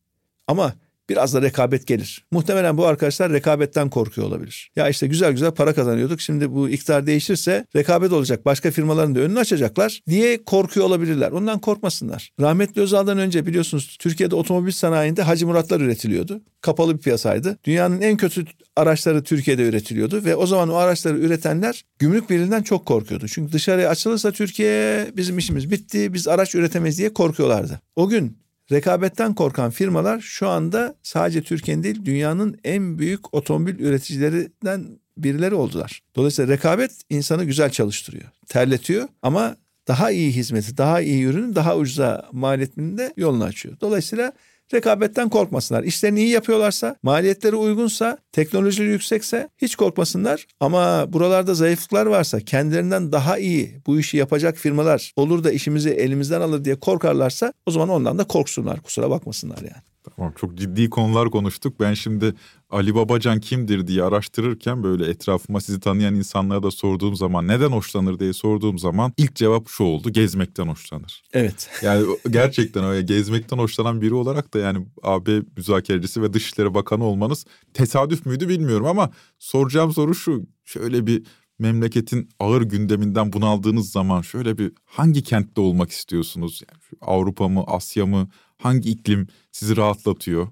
Ama 0.47 0.75
biraz 1.09 1.35
da 1.35 1.43
rekabet 1.43 1.87
gelir. 1.87 2.25
Muhtemelen 2.31 2.79
bu 2.79 2.87
arkadaşlar 2.87 3.33
rekabetten 3.33 3.91
korkuyor 3.91 4.29
olabilir. 4.29 4.71
Ya 4.77 4.89
işte 4.89 5.07
güzel 5.07 5.33
güzel 5.33 5.51
para 5.51 5.75
kazanıyorduk. 5.75 6.21
Şimdi 6.21 6.53
bu 6.53 6.69
iktidar 6.69 7.07
değişirse 7.07 7.67
rekabet 7.77 8.13
olacak. 8.13 8.47
Başka 8.47 8.71
firmaların 8.71 9.15
da 9.15 9.21
önünü 9.21 9.39
açacaklar 9.39 10.01
diye 10.09 10.45
korkuyor 10.45 10.87
olabilirler. 10.87 11.31
Ondan 11.31 11.59
korkmasınlar. 11.59 12.31
Rahmetli 12.41 12.83
Özal'dan 12.83 13.19
önce 13.19 13.47
biliyorsunuz 13.47 13.97
Türkiye'de 14.01 14.35
otomobil 14.35 14.73
sanayinde 14.73 15.23
Hacı 15.23 15.47
Muratlar 15.47 15.81
üretiliyordu. 15.81 16.41
Kapalı 16.61 16.97
bir 16.97 17.03
piyasaydı. 17.03 17.59
Dünyanın 17.65 18.01
en 18.01 18.17
kötü 18.17 18.45
araçları 18.77 19.23
Türkiye'de 19.23 19.69
üretiliyordu 19.69 20.25
ve 20.25 20.37
o 20.37 20.47
zaman 20.47 20.69
o 20.69 20.75
araçları 20.75 21.19
üretenler 21.19 21.85
gümrük 21.99 22.31
birinden 22.31 22.63
çok 22.63 22.87
korkuyordu. 22.87 23.29
Çünkü 23.29 23.53
dışarıya 23.53 23.91
açılırsa 23.91 24.33
Türkiye 24.33 25.07
bizim 25.17 25.39
işimiz 25.39 25.71
bitti, 25.71 26.15
biz 26.15 26.29
araç 26.29 26.55
üretemeyiz 26.55 26.99
diye 26.99 27.13
korkuyorlardı. 27.13 27.81
O 27.97 28.09
gün 28.09 28.39
Rekabetten 28.73 29.35
korkan 29.35 29.71
firmalar 29.71 30.21
şu 30.21 30.49
anda 30.49 30.95
sadece 31.03 31.43
Türkiye'nin 31.43 31.83
değil 31.83 32.05
dünyanın 32.05 32.59
en 32.65 32.99
büyük 32.99 33.35
otomobil 33.35 33.79
üreticilerinden 33.79 34.99
birileri 35.17 35.55
oldular. 35.55 36.03
Dolayısıyla 36.17 36.55
rekabet 36.55 36.91
insanı 37.11 37.45
güzel 37.45 37.71
çalıştırıyor, 37.71 38.25
terletiyor 38.49 39.09
ama 39.23 39.57
daha 39.89 40.11
iyi 40.11 40.33
hizmeti, 40.33 40.77
daha 40.77 41.01
iyi 41.01 41.25
ürünü 41.25 41.55
daha 41.55 41.77
ucuza 41.77 42.29
mal 42.33 42.61
etmenin 42.61 42.99
de 42.99 43.13
yolunu 43.17 43.45
açıyor. 43.45 43.77
Dolayısıyla 43.81 44.33
rekabetten 44.75 45.29
korkmasınlar. 45.29 45.83
İşlerini 45.83 46.21
iyi 46.21 46.29
yapıyorlarsa, 46.29 46.97
maliyetleri 47.03 47.57
uygunsa, 47.57 48.19
teknolojileri 48.33 48.91
yüksekse 48.91 49.49
hiç 49.59 49.77
korkmasınlar. 49.77 50.47
Ama 50.61 51.13
buralarda 51.13 51.55
zayıflıklar 51.55 52.07
varsa, 52.07 52.41
kendilerinden 52.41 53.13
daha 53.13 53.39
iyi 53.39 53.81
bu 53.87 53.99
işi 53.99 54.17
yapacak 54.17 54.57
firmalar 54.57 55.13
olur 55.17 55.45
da 55.45 55.53
işimizi 55.53 55.91
elimizden 55.91 56.41
alır 56.41 56.65
diye 56.65 56.77
korkarlarsa 56.77 57.53
o 57.67 57.71
zaman 57.71 57.89
ondan 57.89 58.19
da 58.19 58.25
korksunlar. 58.25 58.81
Kusura 58.81 59.11
bakmasınlar 59.11 59.59
yani. 59.59 59.96
Tamam 60.17 60.33
çok 60.37 60.55
ciddi 60.55 60.91
konular 60.91 61.31
konuştuk. 61.31 61.81
Ben 61.81 61.95
şimdi 61.95 62.35
Ali 62.71 62.95
Babacan 62.95 63.41
kimdir 63.41 63.87
diye 63.87 64.03
araştırırken 64.03 64.83
böyle 64.83 65.07
etrafıma 65.07 65.61
sizi 65.61 65.81
tanıyan 65.81 66.15
insanlara 66.15 66.63
da 66.63 66.71
sorduğum 66.71 67.17
zaman 67.17 67.49
neden 67.49 67.69
hoşlanır 67.69 68.19
diye 68.19 68.33
sorduğum 68.33 68.79
zaman 68.79 69.13
ilk 69.17 69.35
cevap 69.35 69.69
şu 69.69 69.85
oldu. 69.85 70.11
Gezmekten 70.11 70.69
hoşlanır. 70.69 71.23
Evet. 71.33 71.71
Yani 71.83 72.07
gerçekten 72.31 72.85
öyle 72.85 73.03
gezmekten 73.03 73.59
hoşlanan 73.59 74.01
biri 74.01 74.15
olarak 74.15 74.55
da 74.55 74.59
yani 74.59 74.87
AB 75.03 75.43
müzakerecisi 75.57 76.23
ve 76.23 76.33
Dışişleri 76.33 76.75
Bakanı 76.75 77.05
olmanız 77.05 77.45
tesadüf 77.75 78.27
müydü 78.27 78.49
bilmiyorum 78.49 78.87
ama 78.87 79.11
soracağım 79.39 79.93
soru 79.93 80.15
şu. 80.15 80.47
Şöyle 80.65 81.07
bir 81.07 81.23
memleketin 81.59 82.29
ağır 82.41 82.63
gündeminden 82.63 83.33
bunaldığınız 83.33 83.91
zaman 83.91 84.23
şöyle 84.23 84.59
bir 84.59 84.73
hangi 84.85 85.23
kentte 85.23 85.61
olmak 85.61 85.91
istiyorsunuz? 85.91 86.63
Yani 86.69 86.81
Avrupa 87.01 87.49
mı, 87.49 87.65
Asya 87.67 88.07
mı? 88.07 88.29
Hangi 88.59 88.91
iklim 88.91 89.27
sizi 89.53 89.77
rahatlatıyor? 89.77 90.49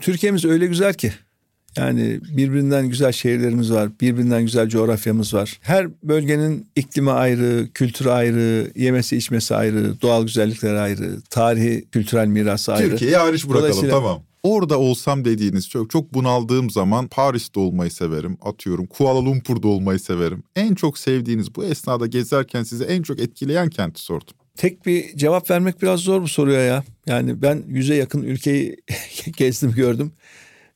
Türkiye'miz 0.00 0.44
öyle 0.44 0.66
güzel 0.66 0.94
ki. 0.94 1.12
Yani 1.76 2.20
birbirinden 2.36 2.88
güzel 2.88 3.12
şehirlerimiz 3.12 3.72
var, 3.72 3.90
birbirinden 4.00 4.42
güzel 4.42 4.68
coğrafyamız 4.68 5.34
var. 5.34 5.58
Her 5.60 5.88
bölgenin 6.02 6.68
iklimi 6.76 7.10
ayrı, 7.10 7.68
kültürü 7.74 8.08
ayrı, 8.08 8.72
yemesi 8.76 9.16
içmesi 9.16 9.54
ayrı, 9.54 10.00
doğal 10.02 10.22
güzellikleri 10.22 10.78
ayrı, 10.78 11.20
tarihi, 11.30 11.84
kültürel 11.92 12.26
mirası 12.26 12.74
ayrı. 12.74 12.90
Türkiye'yi 12.90 13.16
hariç 13.16 13.48
bırakalım 13.48 13.88
tamam. 13.90 14.22
Orada 14.42 14.78
olsam 14.78 15.24
dediğiniz 15.24 15.68
çok 15.68 15.90
çok 15.90 16.14
bunaldığım 16.14 16.70
zaman 16.70 17.08
Paris'te 17.08 17.60
olmayı 17.60 17.90
severim. 17.90 18.38
Atıyorum 18.42 18.86
Kuala 18.86 19.24
Lumpur'da 19.24 19.68
olmayı 19.68 19.98
severim. 19.98 20.42
En 20.56 20.74
çok 20.74 20.98
sevdiğiniz 20.98 21.54
bu 21.54 21.64
esnada 21.64 22.06
gezerken 22.06 22.62
sizi 22.62 22.84
en 22.84 23.02
çok 23.02 23.20
etkileyen 23.20 23.70
kenti 23.70 24.02
sordum. 24.02 24.34
Tek 24.56 24.86
bir 24.86 25.16
cevap 25.16 25.50
vermek 25.50 25.82
biraz 25.82 26.00
zor 26.00 26.22
bu 26.22 26.28
soruya 26.28 26.60
ya. 26.60 26.84
Yani 27.06 27.42
ben 27.42 27.62
yüze 27.68 27.94
yakın 27.94 28.22
ülkeyi 28.22 28.76
gezdim 29.36 29.72
gördüm. 29.72 30.12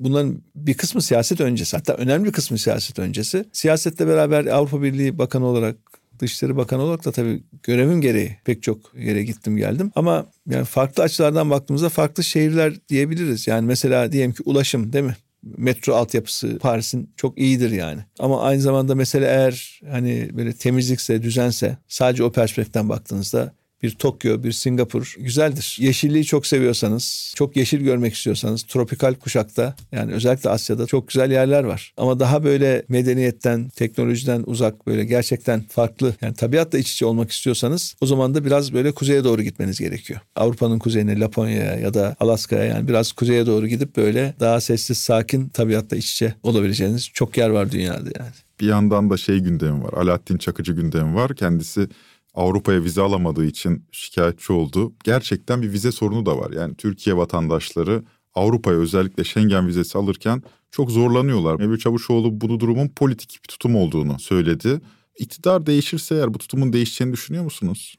Bunların 0.01 0.43
bir 0.55 0.75
kısmı 0.75 1.03
siyaset 1.03 1.41
öncesi 1.41 1.77
hatta 1.77 1.95
önemli 1.95 2.27
bir 2.27 2.33
kısmı 2.33 2.59
siyaset 2.59 2.99
öncesi. 2.99 3.45
Siyasette 3.53 4.07
beraber 4.07 4.47
Avrupa 4.47 4.83
Birliği 4.83 5.19
Bakanı 5.19 5.47
olarak 5.47 5.77
Dışişleri 6.19 6.57
Bakanı 6.57 6.83
olarak 6.83 7.05
da 7.05 7.13
tabii 7.13 7.43
görevim 7.63 8.01
gereği 8.01 8.37
pek 8.45 8.63
çok 8.63 8.95
yere 8.95 9.23
gittim 9.25 9.57
geldim. 9.57 9.93
Ama 9.95 10.27
yani 10.49 10.65
farklı 10.65 11.03
açılardan 11.03 11.51
baktığımızda 11.51 11.89
farklı 11.89 12.25
şehirler 12.25 12.75
diyebiliriz. 12.89 13.47
Yani 13.47 13.67
mesela 13.67 14.13
diyelim 14.13 14.33
ki 14.33 14.43
ulaşım 14.45 14.93
değil 14.93 15.05
mi? 15.05 15.17
metro 15.43 15.95
altyapısı 15.95 16.59
Paris'in 16.59 17.11
çok 17.17 17.39
iyidir 17.39 17.71
yani. 17.71 18.01
Ama 18.19 18.43
aynı 18.43 18.61
zamanda 18.61 18.95
mesela 18.95 19.27
eğer 19.27 19.81
hani 19.91 20.31
böyle 20.33 20.53
temizlikse, 20.53 21.23
düzense 21.23 21.77
sadece 21.89 22.25
o 22.25 22.33
perspektiften 22.33 22.89
baktığınızda 22.89 23.53
bir 23.83 23.91
Tokyo, 23.91 24.43
bir 24.43 24.53
Singapur 24.53 25.15
güzeldir. 25.19 25.77
Yeşilliği 25.81 26.25
çok 26.25 26.47
seviyorsanız, 26.47 27.33
çok 27.37 27.57
yeşil 27.57 27.81
görmek 27.81 28.15
istiyorsanız 28.15 28.63
tropikal 28.63 29.15
kuşakta 29.15 29.75
yani 29.93 30.13
özellikle 30.13 30.51
Asya'da 30.51 30.87
çok 30.87 31.09
güzel 31.09 31.31
yerler 31.31 31.65
var. 31.65 31.93
Ama 31.97 32.21
daha 32.21 32.45
böyle 32.45 32.85
medeniyetten, 32.89 33.69
teknolojiden 33.69 34.43
uzak 34.47 34.87
böyle 34.87 35.05
gerçekten 35.05 35.63
farklı 35.63 36.15
yani 36.21 36.35
tabiatla 36.35 36.79
iç 36.79 36.93
içe 36.93 37.07
olmak 37.07 37.31
istiyorsanız 37.31 37.95
o 38.01 38.07
zaman 38.07 38.35
da 38.35 38.45
biraz 38.45 38.73
böyle 38.73 38.93
kuzeye 38.93 39.25
doğru 39.25 39.43
gitmeniz 39.43 39.79
gerekiyor. 39.79 40.21
Avrupa'nın 40.37 40.79
kuzeyine, 40.79 41.21
Laponya'ya 41.21 41.75
ya 41.75 41.95
da 41.95 42.17
Alaska'ya 42.21 42.65
yani 42.65 42.89
biraz 42.89 43.13
kuzeye 43.13 43.47
doğru 43.47 43.69
gidip 43.69 43.97
böyle 43.97 44.35
daha 44.41 44.61
sessiz, 44.61 44.99
sakin 44.99 45.49
tabiatla 45.49 45.97
iç 45.97 46.13
içe 46.13 46.35
olabileceğiniz 46.43 47.09
çok 47.15 47.39
yer 47.39 47.49
var 47.49 47.73
dünyada 47.73 48.11
yani. 48.19 48.31
Bir 48.61 48.67
yandan 48.67 49.11
da 49.11 49.17
şey 49.17 49.39
gündemi 49.39 49.83
var. 49.83 49.93
Alaaddin 49.93 50.39
Çakıcı 50.39 50.73
gündemi 50.73 51.15
var. 51.15 51.35
Kendisi 51.35 51.89
Avrupa'ya 52.35 52.85
vize 52.85 53.03
alamadığı 53.03 53.47
için 53.47 53.85
şikayetçi 53.93 54.53
oldu. 54.53 54.93
Gerçekten 55.05 55.63
bir 55.63 55.73
vize 55.73 55.93
sorunu 55.93 56.27
da 56.27 56.39
var. 56.39 56.51
Yani 56.53 56.75
Türkiye 56.75 57.17
vatandaşları 57.17 58.05
Avrupa'ya 58.35 58.79
özellikle 58.79 59.25
Schengen 59.25 59.67
vizesi 59.67 59.99
alırken 59.99 60.43
çok 60.71 60.91
zorlanıyorlar. 60.91 61.59
Mevlüt 61.59 61.81
Çavuşoğlu 61.81 62.41
bu 62.41 62.61
durumun 62.61 62.89
politik 62.89 63.39
bir 63.43 63.49
tutum 63.49 63.77
olduğunu 63.77 64.19
söyledi. 64.19 64.81
İktidar 65.19 65.67
değişirse 65.67 66.15
eğer 66.15 66.35
bu 66.35 66.39
tutumun 66.39 66.73
değişeceğini 66.73 67.13
düşünüyor 67.13 67.45
musunuz? 67.45 67.95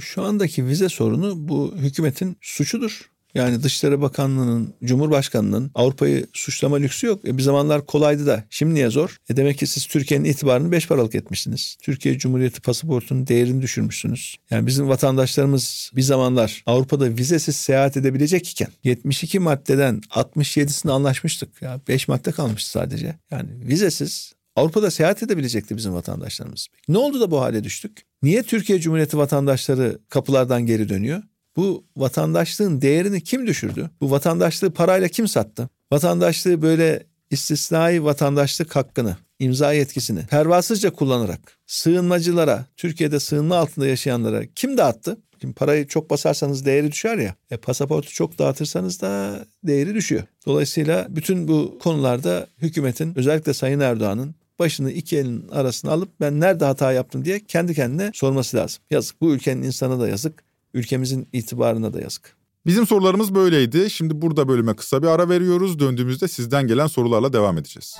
Şu 0.00 0.22
andaki 0.22 0.66
vize 0.66 0.88
sorunu 0.88 1.48
bu 1.48 1.74
hükümetin 1.76 2.36
suçudur. 2.40 3.10
Yani 3.36 3.62
Dışişleri 3.62 4.00
Bakanlığı'nın, 4.00 4.74
Cumhurbaşkanlığı'nın 4.84 5.70
Avrupa'yı 5.74 6.26
suçlama 6.32 6.76
lüksü 6.76 7.06
yok. 7.06 7.24
E 7.28 7.38
bir 7.38 7.42
zamanlar 7.42 7.86
kolaydı 7.86 8.26
da 8.26 8.44
şimdi 8.50 8.74
niye 8.74 8.90
zor? 8.90 9.16
E 9.28 9.36
demek 9.36 9.58
ki 9.58 9.66
siz 9.66 9.86
Türkiye'nin 9.86 10.24
itibarını 10.24 10.72
beş 10.72 10.88
paralık 10.88 11.14
etmişsiniz. 11.14 11.76
Türkiye 11.82 12.18
Cumhuriyeti 12.18 12.60
pasaportunun 12.60 13.26
değerini 13.26 13.62
düşürmüşsünüz. 13.62 14.36
Yani 14.50 14.66
bizim 14.66 14.88
vatandaşlarımız 14.88 15.90
bir 15.96 16.02
zamanlar 16.02 16.62
Avrupa'da 16.66 17.08
vizesiz 17.08 17.56
seyahat 17.56 17.96
edebilecek 17.96 18.48
iken 18.48 18.68
72 18.84 19.38
maddeden 19.38 20.00
67'sini 20.10 20.90
anlaşmıştık. 20.90 21.62
Ya 21.62 21.80
5 21.88 22.08
madde 22.08 22.32
kalmıştı 22.32 22.70
sadece. 22.70 23.14
Yani 23.30 23.50
vizesiz 23.68 24.32
Avrupa'da 24.56 24.90
seyahat 24.90 25.22
edebilecekti 25.22 25.76
bizim 25.76 25.94
vatandaşlarımız. 25.94 26.68
Ne 26.88 26.98
oldu 26.98 27.20
da 27.20 27.30
bu 27.30 27.40
hale 27.40 27.64
düştük? 27.64 28.02
Niye 28.22 28.42
Türkiye 28.42 28.80
Cumhuriyeti 28.80 29.18
vatandaşları 29.18 29.98
kapılardan 30.08 30.66
geri 30.66 30.88
dönüyor? 30.88 31.22
Bu 31.56 31.84
vatandaşlığın 31.96 32.82
değerini 32.82 33.20
kim 33.20 33.46
düşürdü? 33.46 33.90
Bu 34.00 34.10
vatandaşlığı 34.10 34.70
parayla 34.70 35.08
kim 35.08 35.28
sattı? 35.28 35.68
Vatandaşlığı 35.92 36.62
böyle 36.62 37.06
istisnai 37.30 38.04
vatandaşlık 38.04 38.76
hakkını, 38.76 39.16
imza 39.38 39.72
yetkisini 39.72 40.26
pervasızca 40.26 40.90
kullanarak 40.90 41.58
sığınmacılara, 41.66 42.66
Türkiye'de 42.76 43.20
sığınma 43.20 43.56
altında 43.56 43.86
yaşayanlara 43.86 44.46
kim 44.46 44.78
dağıttı? 44.78 45.16
Şimdi 45.40 45.54
parayı 45.54 45.86
çok 45.86 46.10
basarsanız 46.10 46.64
değeri 46.64 46.92
düşer 46.92 47.18
ya. 47.18 47.34
E, 47.50 47.56
pasaportu 47.56 48.12
çok 48.12 48.38
dağıtırsanız 48.38 49.00
da 49.00 49.44
değeri 49.64 49.94
düşüyor. 49.94 50.22
Dolayısıyla 50.46 51.06
bütün 51.08 51.48
bu 51.48 51.78
konularda 51.82 52.46
hükümetin 52.62 53.18
özellikle 53.18 53.54
Sayın 53.54 53.80
Erdoğan'ın 53.80 54.34
başını 54.58 54.90
iki 54.90 55.16
elin 55.16 55.48
arasına 55.48 55.92
alıp 55.92 56.20
ben 56.20 56.40
nerede 56.40 56.64
hata 56.64 56.92
yaptım 56.92 57.24
diye 57.24 57.40
kendi 57.40 57.74
kendine 57.74 58.10
sorması 58.14 58.56
lazım. 58.56 58.82
Yazık. 58.90 59.20
Bu 59.20 59.34
ülkenin 59.34 59.62
insanı 59.62 60.00
da 60.00 60.08
yazık. 60.08 60.45
Ülkemizin 60.76 61.28
itibarına 61.32 61.94
da 61.94 62.00
yazık. 62.00 62.36
Bizim 62.66 62.86
sorularımız 62.86 63.34
böyleydi. 63.34 63.90
Şimdi 63.90 64.22
burada 64.22 64.48
bölüme 64.48 64.76
kısa 64.76 65.02
bir 65.02 65.06
ara 65.06 65.28
veriyoruz. 65.28 65.78
Döndüğümüzde 65.78 66.28
sizden 66.28 66.66
gelen 66.66 66.86
sorularla 66.86 67.32
devam 67.32 67.58
edeceğiz. 67.58 67.96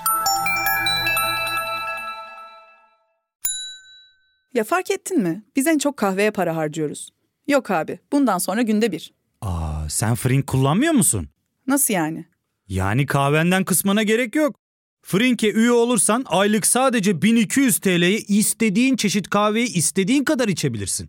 Ya 4.55 4.65
fark 4.65 4.91
ettin 4.91 5.23
mi? 5.23 5.45
Biz 5.57 5.67
en 5.67 5.79
çok 5.79 5.97
kahveye 5.97 6.31
para 6.31 6.57
harcıyoruz. 6.57 7.11
Yok 7.49 7.71
abi, 7.71 7.99
bundan 8.13 8.39
sonra 8.39 8.63
günde 8.63 8.93
bir. 8.93 9.13
Aa, 9.41 9.89
sen 9.89 10.15
Frink 10.15 10.47
kullanmıyor 10.47 10.93
musun? 10.93 11.29
Nasıl 11.67 11.95
yani? 11.95 12.25
Yani 12.69 13.07
kahvenden 13.07 13.65
kısmına 13.65 14.03
gerek 14.03 14.35
yok. 14.35 14.57
Frink'e 15.03 15.53
üye 15.53 15.73
olursan 15.73 16.25
aylık 16.27 16.67
sadece 16.67 17.23
1200 17.23 17.79
TL'ye 17.79 18.19
istediğin 18.19 18.97
çeşit 18.97 19.31
kahveyi 19.31 19.67
istediğin 19.73 20.25
kadar 20.25 20.49
içebilirsin. 20.49 21.09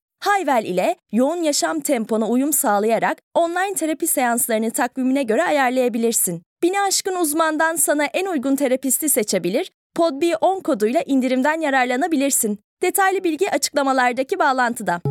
Hayvel 0.21 0.65
ile 0.65 0.95
yoğun 1.11 1.43
yaşam 1.43 1.79
tempona 1.79 2.27
uyum 2.27 2.53
sağlayarak 2.53 3.17
online 3.33 3.73
terapi 3.75 4.07
seanslarını 4.07 4.71
takvimine 4.71 5.23
göre 5.23 5.43
ayarlayabilirsin. 5.43 6.41
Bini 6.63 6.81
aşkın 6.81 7.15
uzmandan 7.15 7.75
sana 7.75 8.05
en 8.05 8.25
uygun 8.25 8.55
terapisti 8.55 9.09
seçebilir, 9.09 9.71
PodB10 9.97 10.63
koduyla 10.63 11.01
indirimden 11.05 11.61
yararlanabilirsin. 11.61 12.59
Detaylı 12.81 13.23
bilgi 13.23 13.51
açıklamalardaki 13.51 14.39
bağlantıda. 14.39 15.01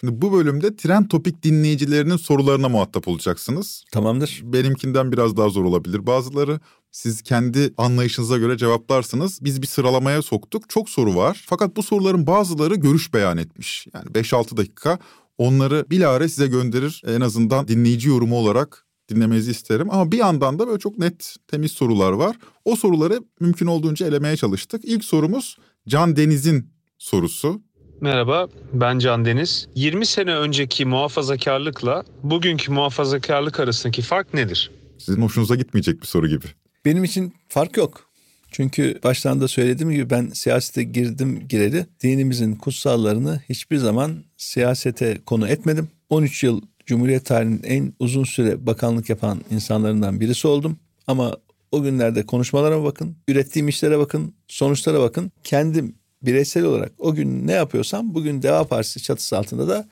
Şimdi 0.00 0.22
bu 0.22 0.32
bölümde 0.32 0.76
Trend 0.76 1.08
Topik 1.08 1.42
dinleyicilerinin 1.42 2.16
sorularına 2.16 2.68
muhatap 2.68 3.08
olacaksınız. 3.08 3.84
Tamamdır. 3.92 4.40
Benimkinden 4.44 5.12
biraz 5.12 5.36
daha 5.36 5.48
zor 5.48 5.64
olabilir 5.64 6.06
bazıları. 6.06 6.60
Siz 6.90 7.22
kendi 7.22 7.74
anlayışınıza 7.76 8.38
göre 8.38 8.56
cevaplarsınız. 8.56 9.44
Biz 9.44 9.62
bir 9.62 9.66
sıralamaya 9.66 10.22
soktuk. 10.22 10.68
Çok 10.68 10.90
soru 10.90 11.16
var. 11.16 11.44
Fakat 11.46 11.76
bu 11.76 11.82
soruların 11.82 12.26
bazıları 12.26 12.74
görüş 12.74 13.14
beyan 13.14 13.38
etmiş. 13.38 13.86
Yani 13.94 14.06
5-6 14.06 14.56
dakika 14.56 14.98
onları 15.38 15.90
bilahare 15.90 16.28
size 16.28 16.46
gönderir. 16.46 17.02
En 17.06 17.20
azından 17.20 17.68
dinleyici 17.68 18.08
yorumu 18.08 18.36
olarak 18.36 18.86
dinlemenizi 19.08 19.50
isterim. 19.50 19.90
Ama 19.90 20.12
bir 20.12 20.18
yandan 20.18 20.58
da 20.58 20.66
böyle 20.66 20.78
çok 20.78 20.98
net, 20.98 21.36
temiz 21.48 21.72
sorular 21.72 22.12
var. 22.12 22.36
O 22.64 22.76
soruları 22.76 23.20
mümkün 23.40 23.66
olduğunca 23.66 24.06
elemeye 24.06 24.36
çalıştık. 24.36 24.84
İlk 24.84 25.04
sorumuz 25.04 25.56
Can 25.88 26.16
Deniz'in 26.16 26.70
sorusu. 26.98 27.65
Merhaba, 28.00 28.48
ben 28.72 28.98
Can 28.98 29.24
Deniz. 29.24 29.68
20 29.74 30.06
sene 30.06 30.36
önceki 30.36 30.84
muhafazakarlıkla 30.84 32.04
bugünkü 32.22 32.72
muhafazakarlık 32.72 33.60
arasındaki 33.60 34.02
fark 34.02 34.34
nedir? 34.34 34.70
Sizin 34.98 35.22
hoşunuza 35.22 35.54
gitmeyecek 35.54 36.00
bir 36.00 36.06
soru 36.06 36.28
gibi. 36.28 36.46
Benim 36.84 37.04
için 37.04 37.34
fark 37.48 37.76
yok. 37.76 38.10
Çünkü 38.50 38.98
baştan 39.04 39.40
da 39.40 39.48
söylediğim 39.48 39.92
gibi 39.92 40.10
ben 40.10 40.30
siyasete 40.34 40.82
girdim 40.82 41.48
gireli 41.48 41.86
dinimizin 42.02 42.54
kutsallarını 42.54 43.40
hiçbir 43.48 43.76
zaman 43.76 44.24
siyasete 44.36 45.18
konu 45.26 45.48
etmedim. 45.48 45.88
13 46.10 46.44
yıl 46.44 46.60
Cumhuriyet 46.86 47.24
tarihinin 47.24 47.62
en 47.62 47.92
uzun 47.98 48.24
süre 48.24 48.66
bakanlık 48.66 49.10
yapan 49.10 49.40
insanlarından 49.50 50.20
birisi 50.20 50.48
oldum. 50.48 50.78
Ama 51.06 51.36
o 51.72 51.82
günlerde 51.82 52.26
konuşmalarıma 52.26 52.84
bakın, 52.84 53.16
ürettiğim 53.28 53.68
işlere 53.68 53.98
bakın, 53.98 54.34
sonuçlara 54.48 55.00
bakın. 55.00 55.32
Kendim 55.44 55.94
bireysel 56.26 56.64
olarak 56.64 56.92
o 56.98 57.14
gün 57.14 57.46
ne 57.46 57.52
yapıyorsam 57.52 58.14
bugün 58.14 58.42
Deva 58.42 58.64
Partisi 58.64 59.02
çatısı 59.02 59.38
altında 59.38 59.68
da 59.68 59.88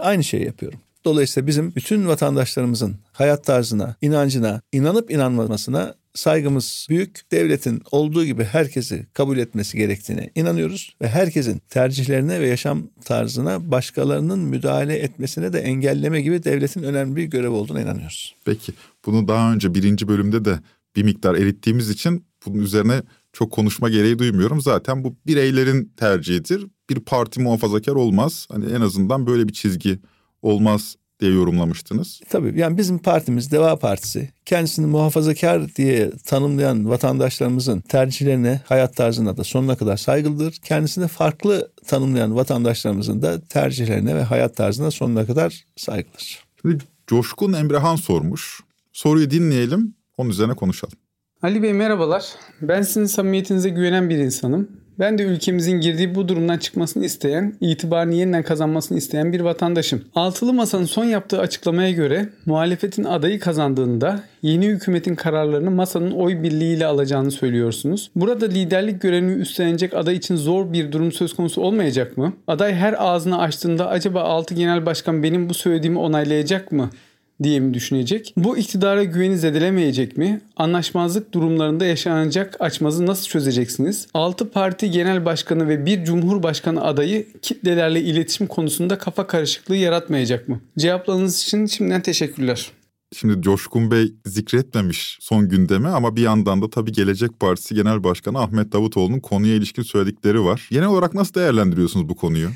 aynı 0.00 0.24
şeyi 0.24 0.44
yapıyorum. 0.44 0.78
Dolayısıyla 1.04 1.46
bizim 1.46 1.74
bütün 1.74 2.06
vatandaşlarımızın 2.06 2.96
hayat 3.12 3.44
tarzına, 3.44 3.96
inancına, 4.02 4.60
inanıp 4.72 5.10
inanmamasına 5.10 5.94
saygımız 6.14 6.86
büyük. 6.90 7.30
Devletin 7.32 7.82
olduğu 7.90 8.24
gibi 8.24 8.44
herkesi 8.44 9.06
kabul 9.12 9.38
etmesi 9.38 9.78
gerektiğine 9.78 10.30
inanıyoruz 10.34 10.96
ve 11.02 11.08
herkesin 11.08 11.62
tercihlerine 11.68 12.40
ve 12.40 12.48
yaşam 12.48 12.88
tarzına 13.04 13.70
başkalarının 13.70 14.38
müdahale 14.38 14.96
etmesine 14.96 15.52
de 15.52 15.60
engelleme 15.60 16.20
gibi 16.20 16.44
devletin 16.44 16.82
önemli 16.82 17.16
bir 17.16 17.24
görev 17.24 17.50
olduğuna 17.50 17.80
inanıyoruz. 17.80 18.34
Peki 18.44 18.72
bunu 19.06 19.28
daha 19.28 19.52
önce 19.52 19.74
birinci 19.74 20.08
bölümde 20.08 20.44
de 20.44 20.58
bir 20.96 21.02
miktar 21.02 21.34
erittiğimiz 21.34 21.90
için 21.90 22.24
bunun 22.46 22.58
üzerine 22.58 23.02
çok 23.36 23.52
konuşma 23.52 23.88
gereği 23.88 24.18
duymuyorum. 24.18 24.60
Zaten 24.60 25.04
bu 25.04 25.16
bireylerin 25.26 25.92
tercihidir. 25.96 26.66
Bir 26.90 27.00
parti 27.00 27.40
muhafazakar 27.40 27.92
olmaz. 27.92 28.46
Hani 28.50 28.72
en 28.72 28.80
azından 28.80 29.26
böyle 29.26 29.48
bir 29.48 29.52
çizgi 29.52 29.98
olmaz 30.42 30.96
diye 31.20 31.32
yorumlamıştınız. 31.32 32.20
Tabii 32.28 32.60
yani 32.60 32.78
bizim 32.78 32.98
partimiz 32.98 33.52
Deva 33.52 33.78
Partisi 33.78 34.30
kendisini 34.44 34.86
muhafazakar 34.86 35.74
diye 35.74 36.10
tanımlayan 36.10 36.88
vatandaşlarımızın 36.88 37.80
tercihlerine, 37.80 38.60
hayat 38.66 38.96
tarzına 38.96 39.36
da 39.36 39.44
sonuna 39.44 39.76
kadar 39.76 39.96
saygılıdır. 39.96 40.52
Kendisini 40.52 41.08
farklı 41.08 41.72
tanımlayan 41.86 42.36
vatandaşlarımızın 42.36 43.22
da 43.22 43.40
tercihlerine 43.40 44.14
ve 44.14 44.22
hayat 44.22 44.56
tarzına 44.56 44.90
sonuna 44.90 45.26
kadar 45.26 45.64
saygılıdır. 45.76 46.44
Şimdi 46.62 46.84
Coşkun 47.06 47.52
Emrehan 47.52 47.96
sormuş. 47.96 48.60
Soruyu 48.92 49.30
dinleyelim, 49.30 49.94
onun 50.16 50.30
üzerine 50.30 50.54
konuşalım. 50.54 50.98
Ali 51.42 51.62
Bey 51.62 51.72
merhabalar. 51.72 52.24
Ben 52.62 52.82
sizin 52.82 53.06
samimiyetinize 53.06 53.68
güvenen 53.68 54.10
bir 54.10 54.18
insanım. 54.18 54.68
Ben 54.98 55.18
de 55.18 55.22
ülkemizin 55.22 55.80
girdiği 55.80 56.14
bu 56.14 56.28
durumdan 56.28 56.58
çıkmasını 56.58 57.04
isteyen, 57.04 57.54
itibarını 57.60 58.14
yeniden 58.14 58.42
kazanmasını 58.42 58.98
isteyen 58.98 59.32
bir 59.32 59.40
vatandaşım. 59.40 60.04
Altılı 60.14 60.52
Masa'nın 60.52 60.84
son 60.84 61.04
yaptığı 61.04 61.40
açıklamaya 61.40 61.90
göre 61.90 62.28
muhalefetin 62.46 63.04
adayı 63.04 63.40
kazandığında 63.40 64.20
yeni 64.42 64.66
hükümetin 64.66 65.14
kararlarını 65.14 65.70
masanın 65.70 66.10
oy 66.10 66.42
birliğiyle 66.42 66.86
alacağını 66.86 67.30
söylüyorsunuz. 67.30 68.10
Burada 68.16 68.46
liderlik 68.46 69.02
görevini 69.02 69.32
üstlenecek 69.32 69.94
aday 69.94 70.16
için 70.16 70.36
zor 70.36 70.72
bir 70.72 70.92
durum 70.92 71.12
söz 71.12 71.36
konusu 71.36 71.62
olmayacak 71.62 72.16
mı? 72.16 72.32
Aday 72.46 72.74
her 72.74 72.94
ağzını 72.98 73.38
açtığında 73.38 73.88
acaba 73.88 74.20
6 74.20 74.54
genel 74.54 74.86
başkan 74.86 75.22
benim 75.22 75.48
bu 75.48 75.54
söylediğimi 75.54 75.98
onaylayacak 75.98 76.72
mı? 76.72 76.90
Diye 77.42 77.60
mi 77.60 77.74
düşünecek? 77.74 78.34
Bu 78.36 78.58
iktidara 78.58 79.04
güveni 79.04 79.38
zedelemeyecek 79.38 80.16
mi? 80.16 80.40
Anlaşmazlık 80.56 81.34
durumlarında 81.34 81.86
yaşanacak 81.86 82.56
açmazı 82.60 83.06
nasıl 83.06 83.26
çözeceksiniz? 83.26 84.06
6 84.14 84.50
parti 84.50 84.90
genel 84.90 85.24
başkanı 85.24 85.68
ve 85.68 85.86
bir 85.86 86.04
cumhurbaşkanı 86.04 86.84
adayı 86.84 87.26
kitlelerle 87.42 88.00
iletişim 88.00 88.46
konusunda 88.46 88.98
kafa 88.98 89.26
karışıklığı 89.26 89.76
yaratmayacak 89.76 90.48
mı? 90.48 90.60
Cevaplarınız 90.78 91.42
için 91.42 91.66
şimdiden 91.66 92.02
teşekkürler. 92.02 92.72
Şimdi 93.16 93.42
Coşkun 93.42 93.90
Bey 93.90 94.14
zikretmemiş 94.24 95.18
son 95.20 95.48
gündeme 95.48 95.88
ama 95.88 96.16
bir 96.16 96.22
yandan 96.22 96.62
da 96.62 96.70
tabii 96.70 96.92
Gelecek 96.92 97.40
Partisi 97.40 97.74
Genel 97.74 98.04
Başkanı 98.04 98.38
Ahmet 98.38 98.72
Davutoğlu'nun 98.72 99.20
konuya 99.20 99.54
ilişkin 99.54 99.82
söyledikleri 99.82 100.44
var. 100.44 100.68
Genel 100.70 100.88
olarak 100.88 101.14
nasıl 101.14 101.34
değerlendiriyorsunuz 101.34 102.08
bu 102.08 102.14
konuyu? 102.14 102.48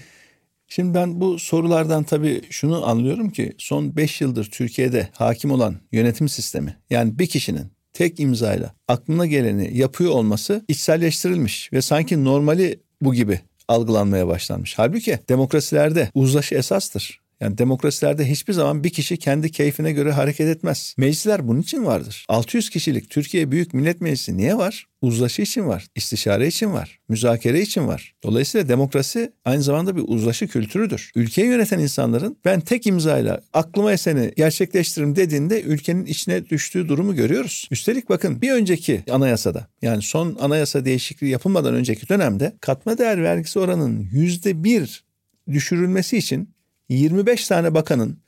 Şimdi 0.72 0.94
ben 0.94 1.20
bu 1.20 1.38
sorulardan 1.38 2.04
tabii 2.04 2.42
şunu 2.50 2.88
anlıyorum 2.88 3.30
ki 3.30 3.52
son 3.58 3.96
5 3.96 4.20
yıldır 4.20 4.44
Türkiye'de 4.44 5.08
hakim 5.12 5.50
olan 5.50 5.76
yönetim 5.92 6.28
sistemi 6.28 6.76
yani 6.90 7.18
bir 7.18 7.26
kişinin 7.26 7.66
tek 7.92 8.20
imzayla 8.20 8.74
aklına 8.88 9.26
geleni 9.26 9.76
yapıyor 9.78 10.10
olması 10.10 10.64
içselleştirilmiş 10.68 11.72
ve 11.72 11.82
sanki 11.82 12.24
normali 12.24 12.80
bu 13.00 13.14
gibi 13.14 13.40
algılanmaya 13.68 14.28
başlanmış. 14.28 14.78
Halbuki 14.78 15.18
demokrasilerde 15.28 16.10
uzlaşı 16.14 16.54
esastır. 16.54 17.20
Yani 17.40 17.58
demokrasilerde 17.58 18.30
hiçbir 18.30 18.52
zaman 18.52 18.84
bir 18.84 18.90
kişi 18.90 19.16
kendi 19.16 19.52
keyfine 19.52 19.92
göre 19.92 20.12
hareket 20.12 20.48
etmez. 20.48 20.94
Meclisler 20.98 21.48
bunun 21.48 21.60
için 21.60 21.84
vardır. 21.84 22.24
600 22.28 22.70
kişilik 22.70 23.10
Türkiye 23.10 23.50
Büyük 23.50 23.74
Millet 23.74 24.00
Meclisi 24.00 24.36
niye 24.36 24.58
var? 24.58 24.86
Uzlaşı 25.02 25.42
için 25.42 25.66
var, 25.66 25.86
istişare 25.94 26.46
için 26.46 26.72
var, 26.72 26.98
müzakere 27.08 27.60
için 27.60 27.86
var. 27.86 28.14
Dolayısıyla 28.22 28.68
demokrasi 28.68 29.32
aynı 29.44 29.62
zamanda 29.62 29.96
bir 29.96 30.04
uzlaşı 30.06 30.48
kültürüdür. 30.48 31.10
Ülkeyi 31.14 31.46
yöneten 31.46 31.78
insanların 31.78 32.36
ben 32.44 32.60
tek 32.60 32.86
imzayla 32.86 33.40
aklıma 33.52 33.92
eseni 33.92 34.32
gerçekleştiririm 34.36 35.16
dediğinde 35.16 35.62
ülkenin 35.62 36.06
içine 36.06 36.48
düştüğü 36.48 36.88
durumu 36.88 37.14
görüyoruz. 37.14 37.68
Üstelik 37.70 38.08
bakın 38.08 38.42
bir 38.42 38.52
önceki 38.52 39.02
anayasada 39.10 39.66
yani 39.82 40.02
son 40.02 40.36
anayasa 40.40 40.84
değişikliği 40.84 41.30
yapılmadan 41.30 41.74
önceki 41.74 42.08
dönemde 42.08 42.52
katma 42.60 42.98
değer 42.98 43.22
vergisi 43.22 43.58
oranının 43.58 44.08
yüzde 44.12 44.64
bir 44.64 45.04
düşürülmesi 45.50 46.16
için 46.16 46.48
25 46.90 47.48
tane 47.48 47.74
bakanın, 47.74 48.18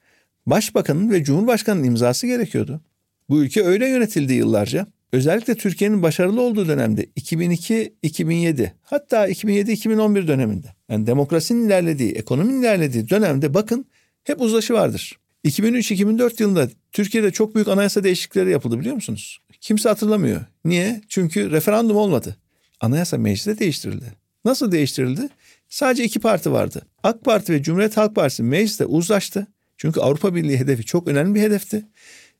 başbakanın 0.46 1.10
ve 1.10 1.24
cumhurbaşkanının 1.24 1.84
imzası 1.84 2.26
gerekiyordu. 2.26 2.80
Bu 3.28 3.42
ülke 3.42 3.62
öyle 3.62 3.88
yönetildi 3.88 4.32
yıllarca. 4.32 4.86
Özellikle 5.12 5.54
Türkiye'nin 5.54 6.02
başarılı 6.02 6.40
olduğu 6.40 6.68
dönemde 6.68 7.04
2002-2007 7.04 8.70
hatta 8.82 9.28
2007-2011 9.28 10.28
döneminde 10.28 10.66
yani 10.88 11.06
demokrasinin 11.06 11.66
ilerlediği, 11.66 12.12
ekonominin 12.12 12.60
ilerlediği 12.60 13.10
dönemde 13.10 13.54
bakın 13.54 13.86
hep 14.24 14.40
uzlaşı 14.40 14.74
vardır. 14.74 15.18
2003-2004 15.44 16.42
yılında 16.42 16.68
Türkiye'de 16.92 17.30
çok 17.30 17.54
büyük 17.54 17.68
anayasa 17.68 18.04
değişiklikleri 18.04 18.50
yapıldı 18.50 18.80
biliyor 18.80 18.94
musunuz? 18.94 19.40
Kimse 19.60 19.88
hatırlamıyor. 19.88 20.40
Niye? 20.64 21.00
Çünkü 21.08 21.50
referandum 21.50 21.96
olmadı. 21.96 22.36
Anayasa 22.80 23.18
mecliste 23.18 23.58
değiştirildi. 23.58 24.04
Nasıl 24.44 24.72
değiştirildi? 24.72 25.28
Sadece 25.72 26.04
iki 26.04 26.20
parti 26.20 26.52
vardı. 26.52 26.82
AK 27.02 27.24
Parti 27.24 27.52
ve 27.52 27.62
Cumhuriyet 27.62 27.96
Halk 27.96 28.14
Partisi 28.14 28.42
mecliste 28.42 28.86
uzlaştı. 28.86 29.46
Çünkü 29.76 30.00
Avrupa 30.00 30.34
Birliği 30.34 30.58
hedefi 30.58 30.84
çok 30.84 31.08
önemli 31.08 31.34
bir 31.34 31.40
hedefti. 31.40 31.84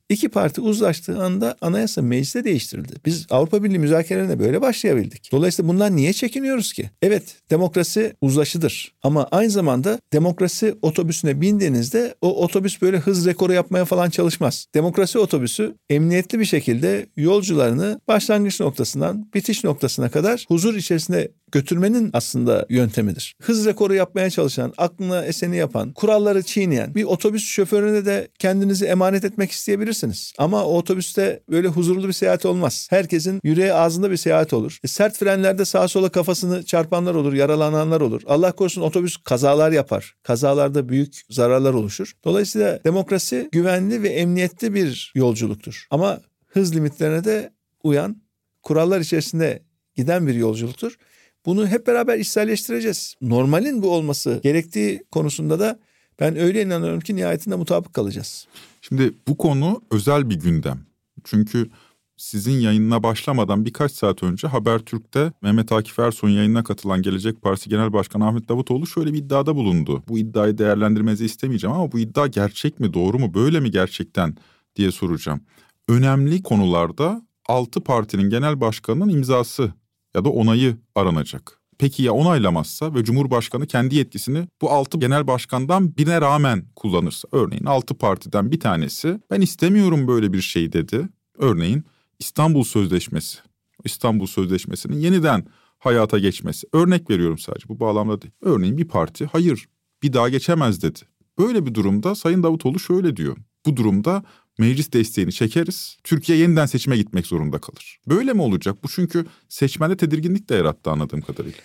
İki 0.08 0.28
parti 0.28 0.60
uzlaştığı 0.60 1.22
anda 1.22 1.56
anayasa 1.60 2.02
mecliste 2.02 2.44
değiştirildi. 2.44 2.94
Biz 3.06 3.26
Avrupa 3.30 3.64
Birliği 3.64 3.78
müzakerelerine 3.78 4.38
böyle 4.38 4.60
başlayabildik. 4.60 5.32
Dolayısıyla 5.32 5.68
bundan 5.68 5.96
niye 5.96 6.12
çekiniyoruz 6.12 6.72
ki? 6.72 6.90
Evet 7.02 7.36
demokrasi 7.50 8.12
uzlaşıdır 8.20 8.94
ama 9.02 9.28
aynı 9.30 9.50
zamanda 9.50 9.98
demokrasi 10.12 10.74
otobüsüne 10.82 11.40
bindiğinizde 11.40 12.14
o 12.20 12.44
otobüs 12.44 12.82
böyle 12.82 12.98
hız 12.98 13.26
rekoru 13.26 13.52
yapmaya 13.52 13.84
falan 13.84 14.10
çalışmaz. 14.10 14.66
Demokrasi 14.74 15.18
otobüsü 15.18 15.74
emniyetli 15.90 16.38
bir 16.38 16.44
şekilde 16.44 17.06
yolcularını 17.16 18.00
başlangıç 18.08 18.60
noktasından 18.60 19.28
bitiş 19.34 19.64
noktasına 19.64 20.10
kadar 20.10 20.44
huzur 20.48 20.74
içerisinde 20.74 21.32
götürmenin 21.52 22.10
aslında 22.12 22.66
yöntemidir. 22.68 23.34
Hız 23.42 23.66
rekoru 23.66 23.94
yapmaya 23.94 24.30
çalışan, 24.30 24.72
aklına 24.78 25.24
eseni 25.24 25.56
yapan, 25.56 25.92
kuralları 25.92 26.42
çiğneyen 26.42 26.94
bir 26.94 27.04
otobüs 27.04 27.44
şoförüne 27.44 28.06
de 28.06 28.28
kendinizi 28.38 28.84
emanet 28.84 29.24
etmek 29.24 29.50
isteyebilirsiniz. 29.50 30.32
Ama 30.38 30.64
o 30.64 30.76
otobüste 30.78 31.42
böyle 31.50 31.68
huzurlu 31.68 32.08
bir 32.08 32.12
seyahat 32.12 32.46
olmaz. 32.46 32.86
Herkesin 32.90 33.40
yüreği 33.44 33.72
ağzında 33.72 34.10
bir 34.10 34.16
seyahat 34.16 34.52
olur. 34.52 34.78
E, 34.84 34.88
sert 34.88 35.18
frenlerde 35.18 35.64
sağa 35.64 35.88
sola 35.88 36.08
kafasını 36.08 36.62
çarpanlar 36.62 37.14
olur, 37.14 37.32
yaralananlar 37.32 38.00
olur. 38.00 38.22
Allah 38.26 38.52
korusun 38.52 38.82
otobüs 38.82 39.16
kazalar 39.16 39.72
yapar. 39.72 40.14
Kazalarda 40.22 40.88
büyük 40.88 41.22
zararlar 41.30 41.74
oluşur. 41.74 42.12
Dolayısıyla 42.24 42.84
demokrasi 42.84 43.48
güvenli 43.52 44.02
ve 44.02 44.08
emniyetli 44.08 44.74
bir 44.74 45.12
yolculuktur. 45.14 45.86
Ama 45.90 46.20
hız 46.46 46.74
limitlerine 46.74 47.24
de 47.24 47.52
uyan, 47.82 48.22
kurallar 48.62 49.00
içerisinde 49.00 49.62
giden 49.96 50.26
bir 50.26 50.34
yolculuktur. 50.34 50.96
Bunu 51.46 51.66
hep 51.66 51.86
beraber 51.86 52.18
işselleştireceğiz. 52.18 53.14
Normalin 53.20 53.82
bu 53.82 53.90
olması 53.90 54.40
gerektiği 54.42 55.02
konusunda 55.10 55.60
da 55.60 55.78
ben 56.20 56.36
öyle 56.36 56.62
inanıyorum 56.62 57.00
ki 57.00 57.16
nihayetinde 57.16 57.56
mutabık 57.56 57.94
kalacağız. 57.94 58.46
Şimdi 58.80 59.12
bu 59.28 59.36
konu 59.36 59.82
özel 59.90 60.30
bir 60.30 60.40
gündem. 60.40 60.80
Çünkü 61.24 61.70
sizin 62.16 62.60
yayınına 62.60 63.02
başlamadan 63.02 63.64
birkaç 63.64 63.92
saat 63.92 64.22
önce 64.22 64.48
Habertürk'te 64.48 65.32
Mehmet 65.42 65.72
Akif 65.72 65.98
Ersoy'un 65.98 66.34
yayınına 66.34 66.64
katılan 66.64 67.02
Gelecek 67.02 67.42
Partisi 67.42 67.70
Genel 67.70 67.92
Başkanı 67.92 68.26
Ahmet 68.26 68.48
Davutoğlu 68.48 68.86
şöyle 68.86 69.12
bir 69.12 69.18
iddiada 69.18 69.56
bulundu. 69.56 70.02
Bu 70.08 70.18
iddiayı 70.18 70.58
değerlendirmenizi 70.58 71.24
istemeyeceğim 71.24 71.76
ama 71.76 71.92
bu 71.92 71.98
iddia 71.98 72.26
gerçek 72.26 72.80
mi, 72.80 72.94
doğru 72.94 73.18
mu, 73.18 73.34
böyle 73.34 73.60
mi 73.60 73.70
gerçekten 73.70 74.36
diye 74.76 74.92
soracağım. 74.92 75.40
Önemli 75.88 76.42
konularda 76.42 77.22
altı 77.46 77.80
partinin 77.80 78.30
genel 78.30 78.60
başkanının 78.60 79.08
imzası 79.08 79.72
ya 80.14 80.24
da 80.24 80.30
onayı 80.30 80.76
aranacak. 80.94 81.62
Peki 81.78 82.02
ya 82.02 82.12
onaylamazsa 82.12 82.94
ve 82.94 83.04
Cumhurbaşkanı 83.04 83.66
kendi 83.66 83.96
yetkisini 83.96 84.48
bu 84.62 84.70
altı 84.70 84.98
genel 84.98 85.26
başkandan 85.26 85.96
birine 85.96 86.20
rağmen 86.20 86.64
kullanırsa? 86.76 87.28
Örneğin 87.32 87.64
altı 87.64 87.94
partiden 87.94 88.52
bir 88.52 88.60
tanesi 88.60 89.20
ben 89.30 89.40
istemiyorum 89.40 90.08
böyle 90.08 90.32
bir 90.32 90.40
şey 90.40 90.72
dedi. 90.72 91.08
Örneğin 91.38 91.84
İstanbul 92.18 92.64
Sözleşmesi. 92.64 93.38
İstanbul 93.84 94.26
Sözleşmesi'nin 94.26 94.96
yeniden 94.96 95.46
hayata 95.78 96.18
geçmesi. 96.18 96.66
Örnek 96.72 97.10
veriyorum 97.10 97.38
sadece 97.38 97.68
bu 97.68 97.80
bağlamda 97.80 98.22
değil. 98.22 98.32
Örneğin 98.40 98.78
bir 98.78 98.88
parti 98.88 99.26
hayır 99.26 99.68
bir 100.02 100.12
daha 100.12 100.28
geçemez 100.28 100.82
dedi. 100.82 101.00
Böyle 101.38 101.66
bir 101.66 101.74
durumda 101.74 102.14
Sayın 102.14 102.42
Davutoğlu 102.42 102.78
şöyle 102.78 103.16
diyor. 103.16 103.36
Bu 103.66 103.76
durumda 103.76 104.22
meclis 104.62 104.92
desteğini 104.92 105.32
çekeriz. 105.32 105.96
Türkiye 106.04 106.38
yeniden 106.38 106.66
seçime 106.66 106.96
gitmek 106.96 107.26
zorunda 107.26 107.58
kalır. 107.58 107.98
Böyle 108.08 108.32
mi 108.32 108.42
olacak? 108.42 108.84
Bu 108.84 108.88
çünkü 108.88 109.26
seçmende 109.48 109.96
tedirginlik 109.96 110.48
de 110.48 110.54
yarattı 110.54 110.90
anladığım 110.90 111.20
kadarıyla. 111.20 111.58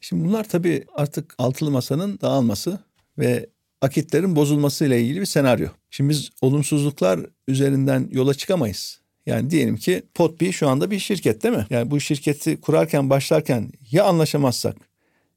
Şimdi 0.00 0.24
bunlar 0.24 0.48
tabii 0.48 0.84
artık 0.94 1.34
altılı 1.38 1.70
masanın 1.70 2.18
dağılması 2.20 2.78
ve 3.18 3.50
akitlerin 3.80 4.36
bozulması 4.36 4.86
ile 4.86 5.02
ilgili 5.02 5.20
bir 5.20 5.26
senaryo. 5.26 5.68
Şimdi 5.90 6.10
biz 6.10 6.30
olumsuzluklar 6.40 7.20
üzerinden 7.48 8.08
yola 8.12 8.34
çıkamayız. 8.34 9.00
Yani 9.26 9.50
diyelim 9.50 9.76
ki 9.76 10.02
Potbi 10.14 10.52
şu 10.52 10.68
anda 10.68 10.90
bir 10.90 10.98
şirket 10.98 11.42
değil 11.42 11.54
mi? 11.54 11.66
Yani 11.70 11.90
bu 11.90 12.00
şirketi 12.00 12.60
kurarken 12.60 13.10
başlarken 13.10 13.72
ya 13.90 14.04
anlaşamazsak, 14.04 14.76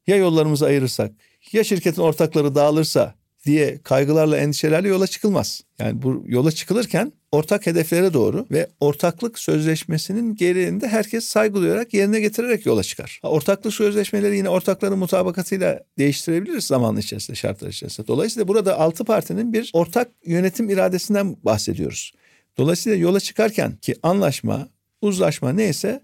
ya 0.06 0.16
yollarımızı 0.16 0.66
ayırırsak, 0.66 1.12
ya 1.52 1.64
şirketin 1.64 2.02
ortakları 2.02 2.54
dağılırsa 2.54 3.14
diye 3.46 3.78
kaygılarla 3.82 4.36
endişelerle 4.36 4.88
yola 4.88 5.06
çıkılmaz. 5.06 5.62
Yani 5.78 6.02
bu 6.02 6.24
yola 6.26 6.52
çıkılırken 6.52 7.12
ortak 7.32 7.66
hedeflere 7.66 8.14
doğru 8.14 8.46
ve 8.50 8.68
ortaklık 8.80 9.38
sözleşmesinin 9.38 10.34
gereğinde 10.34 10.88
herkes 10.88 11.24
saygı 11.24 11.54
duyarak 11.54 11.94
yerine 11.94 12.20
getirerek 12.20 12.66
yola 12.66 12.82
çıkar. 12.82 13.20
Ortaklık 13.22 13.74
sözleşmeleri 13.74 14.36
yine 14.36 14.48
ortakların 14.48 14.98
mutabakatıyla 14.98 15.80
değiştirebiliriz 15.98 16.64
zaman 16.64 16.96
içerisinde, 16.96 17.36
şartlar 17.36 17.68
içerisinde. 17.68 18.06
Dolayısıyla 18.06 18.48
burada 18.48 18.80
altı 18.80 19.04
partinin 19.04 19.52
bir 19.52 19.70
ortak 19.72 20.08
yönetim 20.26 20.70
iradesinden 20.70 21.36
bahsediyoruz. 21.44 22.12
Dolayısıyla 22.58 22.98
yola 22.98 23.20
çıkarken 23.20 23.76
ki 23.76 23.94
anlaşma, 24.02 24.68
uzlaşma 25.02 25.52
neyse 25.52 26.02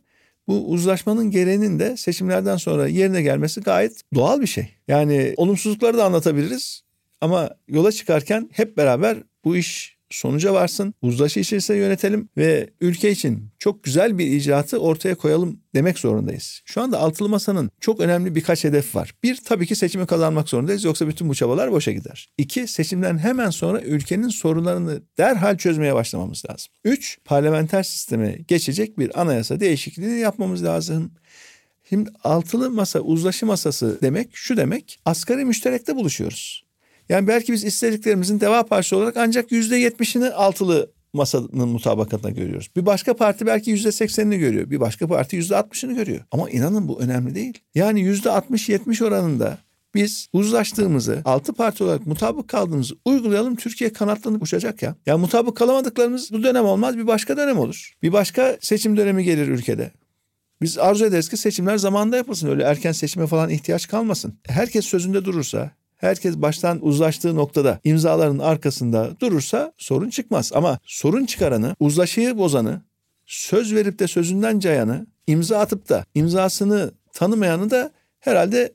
bu 0.49 0.67
uzlaşmanın 0.69 1.31
gereğinin 1.31 1.79
de 1.79 1.97
seçimlerden 1.97 2.57
sonra 2.57 2.89
yerine 2.89 3.23
gelmesi 3.23 3.61
gayet 3.61 4.01
doğal 4.15 4.41
bir 4.41 4.47
şey. 4.47 4.69
Yani 4.89 5.35
olumsuzlukları 5.37 5.97
da 5.97 6.05
anlatabiliriz 6.05 6.83
ama 7.23 7.51
yola 7.69 7.93
çıkarken 7.93 8.51
hep 8.53 8.77
beraber 8.77 9.19
bu 9.45 9.57
iş 9.57 9.97
sonuca 10.11 10.55
varsın, 10.55 10.95
uzlaşı 11.03 11.41
içerisinde 11.41 11.79
yönetelim 11.79 12.29
ve 12.37 12.71
ülke 12.81 13.11
için 13.11 13.49
çok 13.59 13.85
güzel 13.85 14.19
bir 14.19 14.27
icraatı 14.27 14.79
ortaya 14.79 15.15
koyalım 15.15 15.61
demek 15.75 15.99
zorundayız. 15.99 16.61
Şu 16.65 16.83
anda 16.83 16.99
altılı 16.99 17.29
masanın 17.29 17.71
çok 17.81 18.01
önemli 18.01 18.35
birkaç 18.35 18.65
hedef 18.65 18.95
var. 18.95 19.15
Bir, 19.23 19.37
tabii 19.45 19.67
ki 19.67 19.77
seçimi 19.77 20.07
kazanmak 20.07 20.49
zorundayız 20.49 20.85
yoksa 20.85 21.09
bütün 21.09 21.29
bu 21.29 21.35
çabalar 21.35 21.73
boşa 21.73 21.93
gider. 21.93 22.29
İki, 22.39 22.67
seçimden 22.67 23.19
hemen 23.19 23.51
sonra 23.51 23.81
ülkenin 23.81 24.29
sorunlarını 24.29 25.03
derhal 25.19 25.57
çözmeye 25.57 25.95
başlamamız 25.95 26.43
lazım. 26.51 26.73
Üç, 26.85 27.19
parlamenter 27.25 27.83
sisteme 27.83 28.39
geçecek 28.49 28.99
bir 28.99 29.21
anayasa 29.21 29.61
değişikliğini 29.61 30.19
yapmamız 30.19 30.65
lazım. 30.65 31.13
Şimdi 31.89 32.11
altılı 32.25 32.71
masa, 32.71 33.01
uzlaşı 33.01 33.47
masası 33.47 33.99
demek 34.03 34.29
şu 34.33 34.57
demek, 34.57 35.01
asgari 35.05 35.45
müşterekte 35.45 35.97
buluşuyoruz. 35.97 36.62
Yani 37.13 37.29
belki 37.29 37.53
biz 37.53 37.65
istediklerimizin 37.65 38.41
Deva 38.41 38.63
Partisi 38.63 38.95
olarak 38.95 39.17
ancak 39.17 39.53
yüzde 39.53 39.77
yetmişini 39.77 40.31
altılı 40.31 40.91
masanın 41.13 41.69
mutabakatına 41.69 42.31
görüyoruz. 42.31 42.71
Bir 42.77 42.87
başka 42.87 43.17
parti 43.17 43.47
belki 43.47 43.71
yüzde 43.71 43.93
seksenini 43.93 44.39
görüyor. 44.39 44.71
Bir 44.71 44.81
başka 44.81 45.07
parti 45.07 45.37
yüzde 45.37 45.57
altmışını 45.57 45.93
görüyor. 45.93 46.21
Ama 46.31 46.51
inanın 46.51 46.89
bu 46.89 47.01
önemli 47.01 47.35
değil. 47.35 47.59
Yani 47.75 48.01
yüzde 48.01 48.31
altmış 48.31 48.69
yetmiş 48.69 49.03
oranında 49.03 49.59
biz 49.95 50.29
uzlaştığımızı, 50.33 51.23
altı 51.25 51.53
parti 51.53 51.85
olarak 51.85 52.07
mutabık 52.07 52.49
kaldığımızı 52.49 52.95
uygulayalım. 53.05 53.57
Türkiye 53.57 53.93
kanatlanıp 53.93 54.43
uçacak 54.43 54.83
ya. 54.83 54.97
Ya 55.07 55.19
mutabık 55.19 55.57
kalamadıklarımız 55.57 56.33
bu 56.33 56.43
dönem 56.43 56.65
olmaz 56.65 56.97
bir 56.97 57.07
başka 57.07 57.37
dönem 57.37 57.59
olur. 57.59 57.93
Bir 58.03 58.13
başka 58.13 58.57
seçim 58.61 58.97
dönemi 58.97 59.25
gelir 59.25 59.49
ülkede. 59.49 59.93
Biz 60.63 60.79
arzu 60.79 61.05
ederiz 61.05 61.29
ki 61.29 61.37
seçimler 61.37 61.79
zamanında 61.79 62.17
yapılsın. 62.17 62.49
Öyle 62.49 62.63
erken 62.63 62.93
seçime 62.93 63.27
falan 63.27 63.51
ihtiyaç 63.51 63.89
kalmasın. 63.89 64.39
Herkes 64.47 64.85
sözünde 64.85 65.25
durursa, 65.25 65.71
herkes 66.03 66.37
baştan 66.37 66.87
uzlaştığı 66.87 67.37
noktada 67.37 67.81
imzaların 67.85 68.39
arkasında 68.39 69.11
durursa 69.21 69.73
sorun 69.79 70.11
çıkmaz. 70.11 70.53
Ama 70.55 70.79
sorun 70.87 71.27
çıkaranı, 71.27 71.77
uzlaşıyı 71.81 72.39
bozanı, 72.39 72.83
söz 73.27 73.75
verip 73.75 73.99
de 73.99 74.09
sözünden 74.09 74.59
cayanı, 74.59 75.07
imza 75.27 75.59
atıp 75.59 75.89
da 75.89 76.05
imzasını 76.15 76.93
tanımayanı 77.13 77.71
da 77.71 77.91
herhalde 78.21 78.73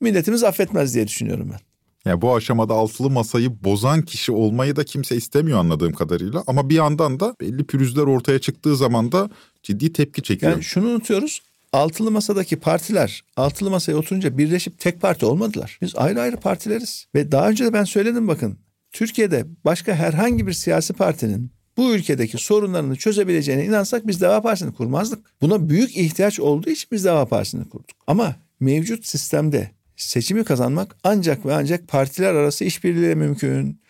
milletimiz 0.00 0.44
affetmez 0.44 0.94
diye 0.94 1.08
düşünüyorum 1.08 1.50
ben. 1.52 1.60
Yani 2.04 2.22
bu 2.22 2.36
aşamada 2.36 2.74
altılı 2.74 3.10
masayı 3.10 3.64
bozan 3.64 4.02
kişi 4.02 4.32
olmayı 4.32 4.76
da 4.76 4.84
kimse 4.84 5.16
istemiyor 5.16 5.58
anladığım 5.58 5.92
kadarıyla. 5.92 6.44
Ama 6.46 6.68
bir 6.68 6.74
yandan 6.74 7.20
da 7.20 7.34
belli 7.40 7.64
pürüzler 7.64 8.02
ortaya 8.02 8.38
çıktığı 8.38 8.76
zaman 8.76 9.12
da 9.12 9.30
ciddi 9.62 9.92
tepki 9.92 10.22
çekiyor. 10.22 10.52
Yani 10.52 10.64
şunu 10.64 10.88
unutuyoruz. 10.88 11.40
Altılı 11.72 12.10
masadaki 12.10 12.56
partiler 12.56 13.24
altılı 13.36 13.70
masaya 13.70 13.94
oturunca 13.94 14.38
birleşip 14.38 14.78
tek 14.78 15.00
parti 15.00 15.26
olmadılar. 15.26 15.78
Biz 15.82 15.96
ayrı 15.96 16.20
ayrı 16.20 16.36
partileriz. 16.36 17.06
Ve 17.14 17.32
daha 17.32 17.48
önce 17.48 17.64
de 17.64 17.72
ben 17.72 17.84
söyledim 17.84 18.28
bakın. 18.28 18.58
Türkiye'de 18.92 19.44
başka 19.64 19.94
herhangi 19.94 20.46
bir 20.46 20.52
siyasi 20.52 20.92
partinin 20.92 21.50
bu 21.76 21.94
ülkedeki 21.94 22.38
sorunlarını 22.38 22.96
çözebileceğine 22.96 23.64
inansak 23.64 24.06
biz 24.06 24.20
Deva 24.20 24.42
Partisi'ni 24.42 24.74
kurmazdık. 24.74 25.40
Buna 25.40 25.68
büyük 25.68 25.96
ihtiyaç 25.96 26.40
olduğu 26.40 26.70
için 26.70 26.88
biz 26.92 27.04
Deva 27.04 27.26
Partisi'ni 27.26 27.68
kurduk. 27.68 27.96
Ama 28.06 28.36
mevcut 28.60 29.06
sistemde 29.06 29.70
seçimi 29.96 30.44
kazanmak 30.44 30.96
ancak 31.04 31.46
ve 31.46 31.54
ancak 31.54 31.88
partiler 31.88 32.34
arası 32.34 32.64
işbirliğiyle 32.64 33.14
mümkün. 33.14 33.80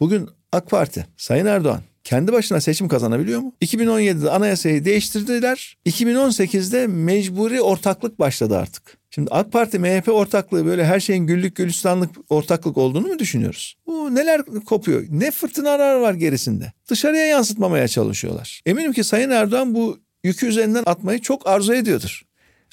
Bugün 0.00 0.28
AK 0.52 0.70
Parti, 0.70 1.06
Sayın 1.16 1.46
Erdoğan 1.46 1.82
kendi 2.10 2.32
başına 2.32 2.60
seçim 2.60 2.88
kazanabiliyor 2.88 3.40
mu? 3.40 3.52
2017'de 3.62 4.30
anayasayı 4.30 4.84
değiştirdiler. 4.84 5.76
2018'de 5.86 6.86
mecburi 6.86 7.60
ortaklık 7.60 8.18
başladı 8.18 8.58
artık. 8.58 8.98
Şimdi 9.10 9.30
AK 9.30 9.52
Parti 9.52 9.78
MHP 9.78 10.08
ortaklığı 10.08 10.66
böyle 10.66 10.84
her 10.84 11.00
şeyin 11.00 11.26
güllük 11.26 11.56
gülistanlık 11.56 12.10
ortaklık 12.28 12.76
olduğunu 12.78 13.06
mu 13.06 13.18
düşünüyoruz? 13.18 13.76
Bu 13.86 14.14
neler 14.14 14.42
kopuyor? 14.66 15.04
Ne 15.10 15.30
fırtınalar 15.30 16.00
var 16.00 16.14
gerisinde? 16.14 16.72
Dışarıya 16.88 17.26
yansıtmamaya 17.26 17.88
çalışıyorlar. 17.88 18.62
Eminim 18.66 18.92
ki 18.92 19.04
Sayın 19.04 19.30
Erdoğan 19.30 19.74
bu 19.74 19.98
yükü 20.24 20.46
üzerinden 20.46 20.82
atmayı 20.86 21.20
çok 21.20 21.46
arzu 21.46 21.74
ediyordur. 21.74 22.22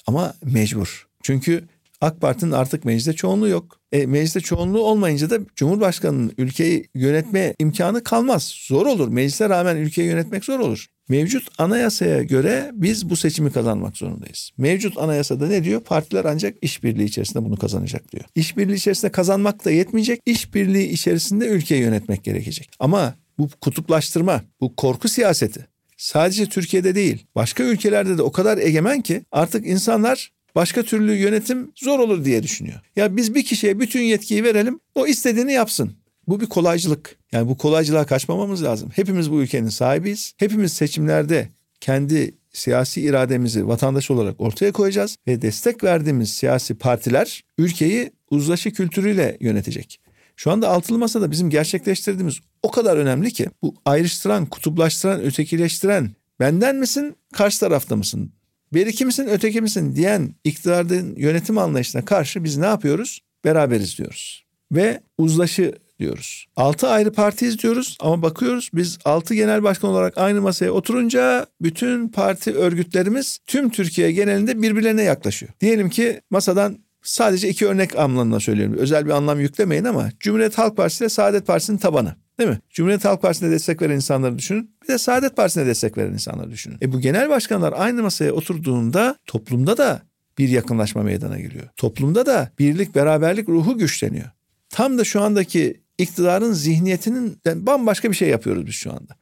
Ama 0.08 0.34
mecbur. 0.43 1.08
Çünkü 1.23 1.63
AK 2.01 2.21
Parti'nin 2.21 2.51
artık 2.51 2.86
mecliste 2.86 3.13
çoğunluğu 3.13 3.47
yok. 3.47 3.79
E, 3.91 4.05
mecliste 4.05 4.39
çoğunluğu 4.39 4.81
olmayınca 4.81 5.29
da 5.29 5.39
Cumhurbaşkanı'nın 5.55 6.31
ülkeyi 6.38 6.89
yönetme 6.95 7.53
imkanı 7.60 8.03
kalmaz. 8.03 8.53
Zor 8.67 8.86
olur. 8.86 9.07
Meclise 9.07 9.49
rağmen 9.49 9.75
ülkeyi 9.75 10.07
yönetmek 10.07 10.45
zor 10.45 10.60
olur. 10.60 10.88
Mevcut 11.10 11.47
anayasaya 11.57 12.23
göre 12.23 12.71
biz 12.73 13.10
bu 13.10 13.15
seçimi 13.15 13.51
kazanmak 13.51 13.97
zorundayız. 13.97 14.51
Mevcut 14.57 14.97
anayasada 14.97 15.47
ne 15.47 15.63
diyor? 15.63 15.81
Partiler 15.81 16.25
ancak 16.25 16.55
işbirliği 16.62 17.05
içerisinde 17.05 17.45
bunu 17.45 17.57
kazanacak 17.57 18.12
diyor. 18.12 18.23
İşbirliği 18.36 18.75
içerisinde 18.75 19.12
kazanmak 19.12 19.65
da 19.65 19.71
yetmeyecek. 19.71 20.21
İşbirliği 20.25 20.89
içerisinde 20.89 21.47
ülkeyi 21.47 21.81
yönetmek 21.81 22.23
gerekecek. 22.23 22.69
Ama 22.79 23.15
bu 23.38 23.49
kutuplaştırma, 23.62 24.41
bu 24.62 24.75
korku 24.75 25.07
siyaseti 25.07 25.67
sadece 25.97 26.45
Türkiye'de 26.45 26.95
değil, 26.95 27.25
başka 27.36 27.63
ülkelerde 27.63 28.17
de 28.17 28.21
o 28.21 28.31
kadar 28.31 28.57
egemen 28.57 29.01
ki 29.01 29.21
artık 29.31 29.67
insanlar 29.67 30.31
başka 30.55 30.83
türlü 30.83 31.13
yönetim 31.13 31.71
zor 31.75 31.99
olur 31.99 32.25
diye 32.25 32.43
düşünüyor. 32.43 32.79
Ya 32.95 33.17
biz 33.17 33.36
bir 33.36 33.45
kişiye 33.45 33.79
bütün 33.79 34.01
yetkiyi 34.01 34.43
verelim, 34.43 34.79
o 34.95 35.07
istediğini 35.07 35.53
yapsın. 35.53 35.91
Bu 36.27 36.39
bir 36.39 36.45
kolaycılık. 36.45 37.17
Yani 37.31 37.49
bu 37.49 37.57
kolaycılığa 37.57 38.05
kaçmamamız 38.05 38.63
lazım. 38.63 38.89
Hepimiz 38.95 39.31
bu 39.31 39.41
ülkenin 39.41 39.69
sahibiyiz. 39.69 40.33
Hepimiz 40.38 40.73
seçimlerde 40.73 41.49
kendi 41.81 42.36
siyasi 42.53 43.01
irademizi 43.01 43.67
vatandaş 43.67 44.12
olarak 44.12 44.41
ortaya 44.41 44.71
koyacağız 44.71 45.17
ve 45.27 45.41
destek 45.41 45.83
verdiğimiz 45.83 46.33
siyasi 46.33 46.75
partiler 46.75 47.43
ülkeyi 47.57 48.12
uzlaşı 48.29 48.71
kültürüyle 48.71 49.38
yönetecek. 49.39 49.99
Şu 50.36 50.51
anda 50.51 50.69
altılı 50.69 50.97
masada 50.97 51.31
bizim 51.31 51.49
gerçekleştirdiğimiz 51.49 52.39
o 52.63 52.71
kadar 52.71 52.97
önemli 52.97 53.31
ki 53.31 53.47
bu 53.62 53.75
ayrıştıran, 53.86 54.45
kutuplaştıran, 54.45 55.21
ötekileştiren 55.21 56.12
benden 56.39 56.75
misin, 56.75 57.15
karşı 57.33 57.60
tarafta 57.60 57.95
mısın? 57.95 58.31
Beriki 58.73 59.06
misin, 59.06 59.27
öteki 59.32 59.62
misin 59.62 59.95
diyen 59.95 60.36
iktidarın 60.43 61.15
yönetim 61.15 61.58
anlayışına 61.58 62.06
karşı 62.06 62.43
biz 62.43 62.58
ne 62.58 62.65
yapıyoruz? 62.65 63.19
Beraberiz 63.45 63.97
diyoruz. 63.97 64.45
Ve 64.71 65.01
uzlaşı 65.17 65.73
diyoruz. 65.99 66.45
Altı 66.56 66.88
ayrı 66.88 67.13
partiyiz 67.13 67.60
diyoruz 67.60 67.97
ama 67.99 68.21
bakıyoruz 68.21 68.69
biz 68.73 68.97
altı 69.06 69.34
genel 69.36 69.63
başkan 69.63 69.89
olarak 69.89 70.17
aynı 70.17 70.41
masaya 70.41 70.71
oturunca 70.71 71.45
bütün 71.62 72.08
parti 72.08 72.56
örgütlerimiz 72.56 73.39
tüm 73.47 73.69
Türkiye 73.69 74.12
genelinde 74.12 74.62
birbirlerine 74.62 75.03
yaklaşıyor. 75.03 75.51
Diyelim 75.62 75.89
ki 75.89 76.21
masadan 76.30 76.77
sadece 77.03 77.49
iki 77.49 77.67
örnek 77.67 77.99
anlamına 77.99 78.39
söylüyorum. 78.39 78.75
Özel 78.77 79.06
bir 79.06 79.12
anlam 79.12 79.39
yüklemeyin 79.39 79.84
ama 79.84 80.10
Cumhuriyet 80.19 80.58
Halk 80.58 80.77
Partisi 80.77 81.03
ile 81.03 81.10
Saadet 81.10 81.47
Partisi'nin 81.47 81.77
tabanı. 81.77 82.15
Değil 82.39 82.50
mi? 82.50 82.60
Cumhuriyet 82.69 83.06
Halk 83.06 83.21
Partisi'ne 83.21 83.52
destek 83.52 83.82
veren 83.82 83.95
insanları 83.95 84.38
düşünün. 84.38 84.71
Bir 84.84 84.88
de 84.88 84.97
Saadet 84.97 85.36
Partisi'ne 85.36 85.65
destek 85.65 85.97
veren 85.97 86.13
insanları 86.13 86.52
düşünün. 86.52 86.78
E 86.82 86.93
bu 86.93 87.00
genel 87.00 87.30
başkanlar 87.30 87.73
aynı 87.78 88.04
masaya 88.04 88.32
oturduğunda 88.32 89.17
toplumda 89.26 89.78
da 89.78 90.02
bir 90.38 90.50
yakınlaşma 90.50 91.04
meydana 91.04 91.39
geliyor. 91.39 91.69
Toplumda 91.76 92.26
da 92.26 92.52
birlik, 92.60 92.95
beraberlik 92.95 93.50
ruhu 93.50 93.78
güçleniyor. 93.78 94.30
Tam 94.69 94.97
da 94.97 95.04
şu 95.04 95.21
andaki 95.21 95.82
iktidarın 95.97 96.54
zihniyetinin 96.54 97.39
bambaşka 97.45 98.12
bir 98.12 98.15
şey 98.15 98.30
yapıyoruz 98.30 98.65
biz 98.65 98.76
şu 98.76 98.91
anda. 98.91 99.15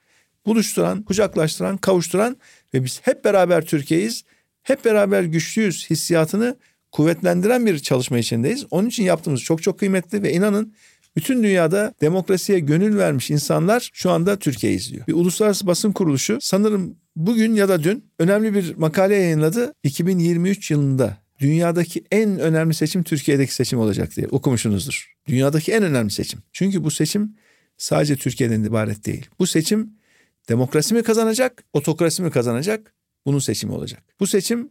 Buluşturan, 0.46 1.04
kucaklaştıran, 1.04 1.78
kavuşturan 1.78 2.38
ve 2.74 2.84
biz 2.84 3.02
hep 3.04 3.26
beraber 3.26 3.66
Türkiye'yiz. 3.66 4.24
Hep 4.64 4.86
beraber 4.86 5.24
güçlüyüz 5.24 5.90
hissiyatını 5.90 6.58
kuvvetlendiren 6.92 7.66
bir 7.66 7.80
çalışma 7.80 8.18
içindeyiz. 8.18 8.66
Onun 8.72 8.88
için 8.88 9.04
yaptığımız 9.04 9.42
çok 9.42 9.64
çok 9.64 9.80
kıymetli 9.80 10.24
ve 10.24 10.34
inanın 10.34 10.74
bütün 11.16 11.44
dünyada 11.44 11.94
demokrasiye 12.02 12.60
gönül 12.60 12.98
vermiş 12.98 13.32
insanlar 13.32 13.90
şu 13.94 14.12
anda 14.12 14.40
Türkiye 14.40 14.74
izliyor. 14.74 15.08
Bir 15.08 15.14
uluslararası 15.14 15.68
basın 15.68 15.92
kuruluşu 15.92 16.38
sanırım 16.42 16.96
bugün 17.16 17.56
ya 17.56 17.70
da 17.70 17.84
dün 17.84 18.06
önemli 18.20 18.54
bir 18.54 18.76
makale 18.76 19.16
yayınladı. 19.16 19.74
2023 19.84 20.72
yılında 20.72 21.18
dünyadaki 21.40 22.04
en 22.12 22.40
önemli 22.40 22.74
seçim 22.74 23.04
Türkiye'deki 23.04 23.54
seçim 23.54 23.80
olacak 23.80 24.16
diye 24.16 24.28
okumuşsunuzdur. 24.28 25.16
Dünyadaki 25.28 25.72
en 25.72 25.84
önemli 25.84 26.12
seçim. 26.12 26.40
Çünkü 26.54 26.84
bu 26.84 26.92
seçim 26.92 27.36
sadece 27.78 28.16
Türkiye'den 28.16 28.64
ibaret 28.64 29.06
değil. 29.06 29.26
Bu 29.40 29.48
seçim 29.48 29.90
demokrasi 30.50 30.94
mi 30.94 31.04
kazanacak, 31.04 31.64
otokrasi 31.74 32.22
mi 32.24 32.32
kazanacak? 32.32 32.94
Bunun 33.26 33.40
seçimi 33.40 33.74
olacak. 33.74 34.04
Bu 34.20 34.28
seçim 34.28 34.70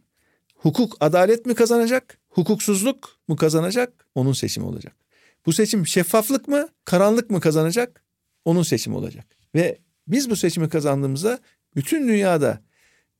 hukuk, 0.55 0.97
adalet 0.99 1.45
mi 1.45 1.55
kazanacak, 1.55 2.17
hukuksuzluk 2.29 3.19
mu 3.27 3.35
kazanacak? 3.35 4.05
Onun 4.15 4.33
seçimi 4.33 4.65
olacak. 4.65 5.04
Bu 5.45 5.53
seçim 5.53 5.87
şeffaflık 5.87 6.47
mı, 6.47 6.67
karanlık 6.85 7.29
mı 7.29 7.39
kazanacak? 7.39 8.01
Onun 8.45 8.63
seçimi 8.63 8.95
olacak. 8.95 9.25
Ve 9.55 9.77
biz 10.07 10.29
bu 10.29 10.35
seçimi 10.35 10.69
kazandığımızda 10.69 11.39
bütün 11.75 12.07
dünyada 12.07 12.61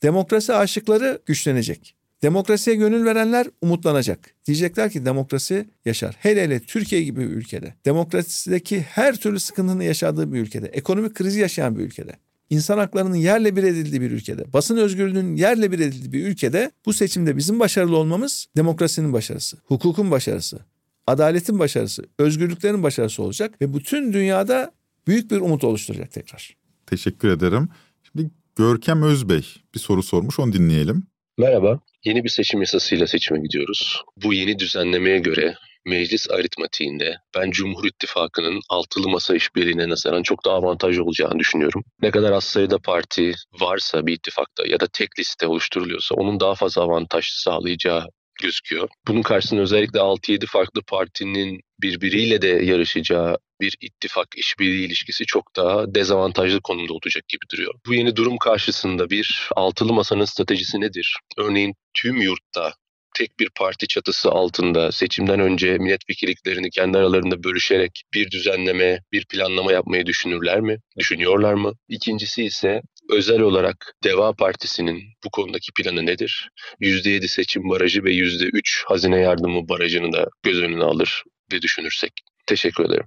demokrasi 0.04 0.54
aşıkları 0.54 1.20
güçlenecek. 1.26 1.96
Demokrasiye 2.22 2.76
gönül 2.76 3.06
verenler 3.06 3.48
umutlanacak. 3.62 4.36
Diyecekler 4.46 4.92
ki 4.92 5.06
demokrasi 5.06 5.66
yaşar. 5.86 6.16
Hele 6.20 6.44
hele 6.44 6.60
Türkiye 6.60 7.04
gibi 7.04 7.22
bir 7.22 7.36
ülkede. 7.36 7.74
Demokrasideki 7.86 8.82
her 8.82 9.16
türlü 9.16 9.40
sıkıntının 9.40 9.84
yaşadığı 9.84 10.34
bir 10.34 10.40
ülkede. 10.40 10.68
Ekonomik 10.68 11.16
krizi 11.16 11.40
yaşayan 11.40 11.78
bir 11.78 11.84
ülkede. 11.84 12.12
insan 12.50 12.78
haklarının 12.78 13.16
yerle 13.16 13.56
bir 13.56 13.64
edildiği 13.64 14.02
bir 14.02 14.12
ülkede, 14.12 14.54
basın 14.54 14.78
özgürlüğünün 14.78 15.36
yerle 15.36 15.72
bir 15.72 15.80
edildiği 15.80 16.14
bir 16.14 16.28
ülkede 16.28 16.72
bu 16.86 16.94
seçimde 16.94 17.38
bizim 17.38 17.60
başarılı 17.60 17.98
olmamız 17.98 18.48
demokrasinin 18.58 19.14
başarısı, 19.14 19.58
hukukun 19.66 20.12
başarısı, 20.12 20.60
adaletin 21.08 21.60
başarısı, 21.60 22.04
özgürlüklerin 22.20 22.84
başarısı 22.84 23.24
olacak 23.24 23.62
ve 23.62 23.74
bütün 23.74 24.14
dünyada 24.14 24.72
büyük 25.08 25.32
bir 25.32 25.38
umut 25.38 25.64
oluşturacak 25.64 26.12
tekrar. 26.12 26.56
Teşekkür 26.86 27.30
ederim. 27.30 27.70
Şimdi 28.04 28.30
Görkem 28.56 29.04
Özbey 29.04 29.46
bir 29.74 29.80
soru 29.80 30.04
sormuş 30.04 30.40
onu 30.40 30.54
dinleyelim. 30.54 31.04
Merhaba. 31.38 31.80
Yeni 32.06 32.24
bir 32.24 32.30
seçim 32.30 32.60
yasasıyla 32.60 33.08
seçime 33.08 33.40
gidiyoruz. 33.40 34.02
Bu 34.24 34.34
yeni 34.34 34.60
düzenlemeye 34.60 35.18
göre 35.18 35.56
meclis 35.86 36.32
aritmatiğinde 36.32 37.18
ben 37.36 37.52
Cumhur 37.52 37.86
İttifakı'nın 37.86 38.62
altılı 38.70 39.10
masa 39.10 39.36
işbirliğine 39.36 39.90
nazaran 39.90 40.24
çok 40.24 40.46
daha 40.46 40.56
avantajlı 40.56 41.04
olacağını 41.04 41.40
düşünüyorum. 41.40 41.84
Ne 42.02 42.12
kadar 42.12 42.32
az 42.32 42.44
sayıda 42.44 42.78
parti 42.78 43.34
varsa 43.60 44.06
bir 44.06 44.14
ittifakta 44.14 44.64
ya 44.68 44.80
da 44.80 44.88
tek 44.94 45.20
liste 45.20 45.48
oluşturuluyorsa 45.48 46.16
onun 46.16 46.40
daha 46.40 46.56
fazla 46.56 46.82
avantaj 46.82 47.26
sağlayacağı 47.26 48.06
gözüküyor. 48.42 48.90
Bunun 49.08 49.22
karşısında 49.22 49.62
özellikle 49.62 50.00
6-7 50.00 50.46
farklı 50.46 50.82
partinin 50.82 51.62
birbiriyle 51.82 52.42
de 52.42 52.48
yarışacağı 52.48 53.38
bir 53.62 53.78
ittifak 53.82 54.28
işbirliği 54.38 54.86
ilişkisi 54.86 55.26
çok 55.26 55.56
daha 55.56 55.96
dezavantajlı 55.96 56.62
konumda 56.62 56.94
olacak 56.94 57.28
gibi 57.28 57.46
duruyor. 57.52 57.74
Bu 57.86 57.94
yeni 57.94 58.16
durum 58.16 58.38
karşısında 58.38 59.10
bir 59.10 59.50
altılı 59.56 59.94
masanın 59.94 60.26
stratejisi 60.26 60.82
nedir? 60.82 61.18
Örneğin 61.38 61.74
tüm 61.94 62.22
yurtta 62.22 62.74
tek 63.16 63.40
bir 63.40 63.50
parti 63.56 63.88
çatısı 63.88 64.32
altında 64.32 64.92
seçimden 64.92 65.40
önce 65.40 65.78
milletvekilliklerini 65.78 66.70
kendi 66.70 66.98
aralarında 66.98 67.44
bölüşerek 67.44 68.04
bir 68.14 68.32
düzenleme, 68.32 69.00
bir 69.12 69.26
planlama 69.26 69.72
yapmayı 69.72 70.06
düşünürler 70.06 70.60
mi? 70.60 70.78
Düşünüyorlar 70.98 71.54
mı? 71.54 71.74
İkincisi 71.90 72.44
ise 72.44 72.82
özel 73.10 73.40
olarak 73.40 73.96
Deva 74.04 74.34
Partisi'nin 74.34 75.04
bu 75.26 75.30
konudaki 75.30 75.72
planı 75.78 76.06
nedir? 76.06 76.50
%7 76.82 77.28
seçim 77.28 77.70
barajı 77.70 78.04
ve 78.04 78.12
%3 78.12 78.84
hazine 78.86 79.20
yardımı 79.20 79.70
barajını 79.70 80.14
da 80.14 80.28
göz 80.44 80.62
önüne 80.62 80.84
alır 80.84 81.24
ve 81.54 81.62
düşünürsek. 81.62 82.12
Teşekkür 82.46 82.86
ederim. 82.86 83.06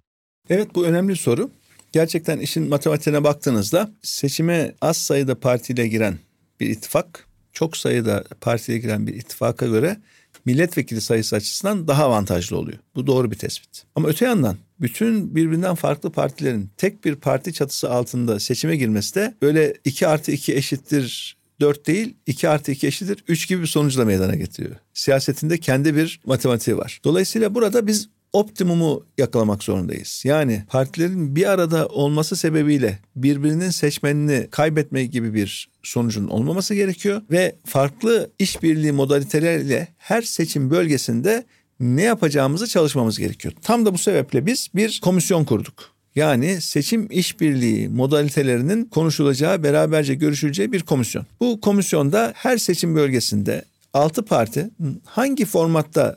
Evet 0.51 0.75
bu 0.75 0.87
önemli 0.87 1.17
soru. 1.17 1.51
Gerçekten 1.93 2.39
işin 2.39 2.69
matematiğine 2.69 3.25
baktığınızda 3.25 3.91
seçime 4.03 4.75
az 4.81 4.97
sayıda 4.97 5.41
partiyle 5.41 5.89
giren 5.89 6.19
bir 6.61 6.69
ittifak, 6.69 7.27
çok 7.53 7.77
sayıda 7.77 8.25
partiyle 8.41 8.79
giren 8.79 9.07
bir 9.07 9.15
ittifaka 9.15 9.67
göre 9.67 9.97
milletvekili 10.45 11.01
sayısı 11.01 11.37
açısından 11.37 11.89
daha 11.89 12.05
avantajlı 12.05 12.59
oluyor. 12.59 12.79
Bu 12.95 13.07
doğru 13.07 13.31
bir 13.31 13.37
tespit. 13.39 13.85
Ama 13.95 14.09
öte 14.09 14.25
yandan 14.25 14.57
bütün 14.81 15.35
birbirinden 15.35 15.75
farklı 15.75 16.11
partilerin 16.11 16.71
tek 16.77 17.05
bir 17.05 17.15
parti 17.15 17.53
çatısı 17.53 17.91
altında 17.91 18.41
seçime 18.41 18.77
girmesi 18.77 19.15
de 19.15 19.35
böyle 19.43 19.75
2 19.85 20.07
artı 20.07 20.33
2 20.33 20.55
eşittir 20.55 21.37
4 21.61 21.87
değil 21.87 22.15
2 22.27 22.49
artı 22.49 22.73
2 22.73 22.87
eşittir 22.87 23.25
3 23.29 23.49
gibi 23.49 23.63
bir 23.63 23.67
sonuçla 23.67 24.05
meydana 24.05 24.35
getiriyor. 24.35 24.77
Siyasetinde 24.95 25.59
kendi 25.59 25.97
bir 25.97 26.21
matematiği 26.25 26.77
var. 26.77 27.01
Dolayısıyla 27.05 27.55
burada 27.55 27.87
biz 27.87 28.09
optimumu 28.33 29.07
yakalamak 29.19 29.63
zorundayız. 29.63 30.23
Yani 30.25 30.63
partilerin 30.69 31.37
bir 31.37 31.51
arada 31.51 31.87
olması 31.89 32.37
sebebiyle 32.37 32.99
birbirinin 33.17 33.71
seçmenini 33.71 34.49
kaybetme 34.51 35.05
gibi 35.05 35.35
bir 35.35 35.69
sonucun 35.83 36.29
olmaması 36.29 36.75
gerekiyor 36.75 37.23
ve 37.31 37.57
farklı 37.65 38.31
işbirliği 38.39 38.93
modaliteleriyle 38.93 39.89
her 39.99 40.23
seçim 40.23 40.71
bölgesinde 40.71 41.45
ne 41.81 42.03
yapacağımızı 42.03 42.67
çalışmamız 42.67 43.19
gerekiyor. 43.19 43.55
Tam 43.63 43.87
da 43.87 43.95
bu 43.95 43.99
sebeple 43.99 44.47
biz 44.47 44.69
bir 44.75 45.01
komisyon 45.03 45.45
kurduk. 45.45 45.93
Yani 46.15 46.61
seçim 46.61 47.09
işbirliği 47.11 47.89
modalitelerinin 47.89 48.85
konuşulacağı, 48.85 49.63
beraberce 49.63 50.15
görüşüleceği 50.15 50.73
bir 50.73 50.83
komisyon. 50.83 51.27
Bu 51.41 51.61
komisyonda 51.61 52.33
her 52.37 52.59
seçim 52.59 52.95
bölgesinde 52.95 53.65
6 53.95 54.25
parti 54.25 54.71
hangi 55.05 55.45
formatta 55.45 56.17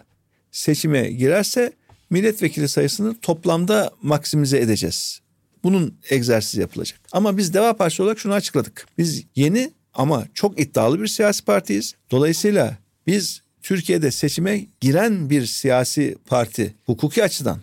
seçime 0.51 1.11
girerse 1.11 1.73
milletvekili 2.09 2.67
sayısını 2.67 3.19
toplamda 3.19 3.91
maksimize 4.01 4.59
edeceğiz. 4.59 5.21
Bunun 5.63 5.97
egzersiz 6.09 6.59
yapılacak. 6.59 6.99
Ama 7.11 7.37
biz 7.37 7.53
Deva 7.53 7.73
Partisi 7.73 8.03
olarak 8.03 8.19
şunu 8.19 8.33
açıkladık. 8.33 8.87
Biz 8.97 9.23
yeni 9.35 9.71
ama 9.93 10.25
çok 10.33 10.59
iddialı 10.59 11.01
bir 11.01 11.07
siyasi 11.07 11.45
partiyiz. 11.45 11.95
Dolayısıyla 12.11 12.77
biz 13.07 13.41
Türkiye'de 13.61 14.11
seçime 14.11 14.65
giren 14.81 15.29
bir 15.29 15.45
siyasi 15.45 16.15
parti 16.25 16.73
hukuki 16.85 17.23
açıdan 17.23 17.59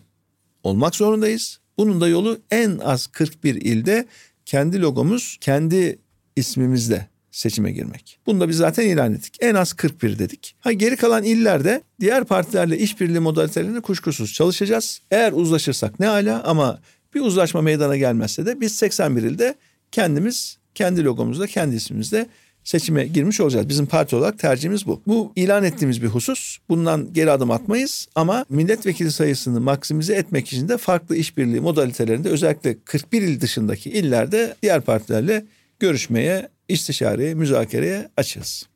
olmak 0.62 0.94
zorundayız. 0.94 1.58
Bunun 1.78 2.00
da 2.00 2.08
yolu 2.08 2.40
en 2.50 2.78
az 2.78 3.06
41 3.06 3.54
ilde 3.54 4.06
kendi 4.44 4.80
logomuz, 4.80 5.36
kendi 5.40 5.98
ismimizle 6.36 7.08
seçime 7.30 7.72
girmek. 7.72 8.18
Bunu 8.26 8.40
da 8.40 8.48
biz 8.48 8.56
zaten 8.56 8.86
ilan 8.86 9.14
ettik. 9.14 9.36
En 9.40 9.54
az 9.54 9.72
41 9.72 10.18
dedik. 10.18 10.56
Ha 10.60 10.72
geri 10.72 10.96
kalan 10.96 11.24
illerde 11.24 11.82
diğer 12.00 12.24
partilerle 12.24 12.78
işbirliği 12.78 13.20
modalitelerini 13.20 13.80
kuşkusuz 13.80 14.32
çalışacağız. 14.32 15.00
Eğer 15.10 15.32
uzlaşırsak 15.32 16.00
ne 16.00 16.08
ala 16.08 16.42
ama 16.44 16.80
bir 17.14 17.20
uzlaşma 17.20 17.62
meydana 17.62 17.96
gelmezse 17.96 18.46
de 18.46 18.60
biz 18.60 18.76
81 18.76 19.22
ilde 19.22 19.54
kendimiz 19.92 20.58
kendi 20.74 21.04
logomuzla 21.04 21.46
kendi 21.46 21.76
ismimizle 21.76 22.26
seçime 22.64 23.06
girmiş 23.06 23.40
olacağız. 23.40 23.68
Bizim 23.68 23.86
parti 23.86 24.16
olarak 24.16 24.38
tercihimiz 24.38 24.86
bu. 24.86 25.02
Bu 25.06 25.32
ilan 25.36 25.64
ettiğimiz 25.64 26.02
bir 26.02 26.08
husus. 26.08 26.58
Bundan 26.68 27.12
geri 27.12 27.30
adım 27.30 27.50
atmayız 27.50 28.08
ama 28.14 28.44
milletvekili 28.48 29.12
sayısını 29.12 29.60
maksimize 29.60 30.14
etmek 30.14 30.46
için 30.46 30.68
de 30.68 30.76
farklı 30.76 31.16
işbirliği 31.16 31.60
modalitelerinde 31.60 32.28
özellikle 32.28 32.78
41 32.84 33.22
il 33.22 33.40
dışındaki 33.40 33.90
illerde 33.90 34.56
diğer 34.62 34.80
partilerle 34.80 35.46
görüşmeye, 35.80 36.48
istişareye, 36.68 37.34
müzakereye 37.34 38.08
açığız. 38.16 38.68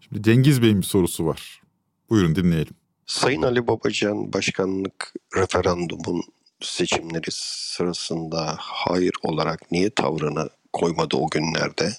Şimdi 0.00 0.22
Cengiz 0.22 0.62
Bey'in 0.62 0.80
bir 0.80 0.86
sorusu 0.86 1.26
var. 1.26 1.60
Buyurun 2.10 2.36
dinleyelim. 2.36 2.74
Sayın 3.06 3.42
Ali 3.42 3.66
Babacan 3.66 4.32
başkanlık 4.32 5.12
referandumun 5.36 6.22
seçimleri 6.60 7.30
sırasında 7.30 8.56
hayır 8.58 9.12
olarak 9.22 9.72
niye 9.72 9.90
tavrını 9.90 10.48
koymadı 10.72 11.16
o 11.16 11.30
günlerde? 11.30 11.92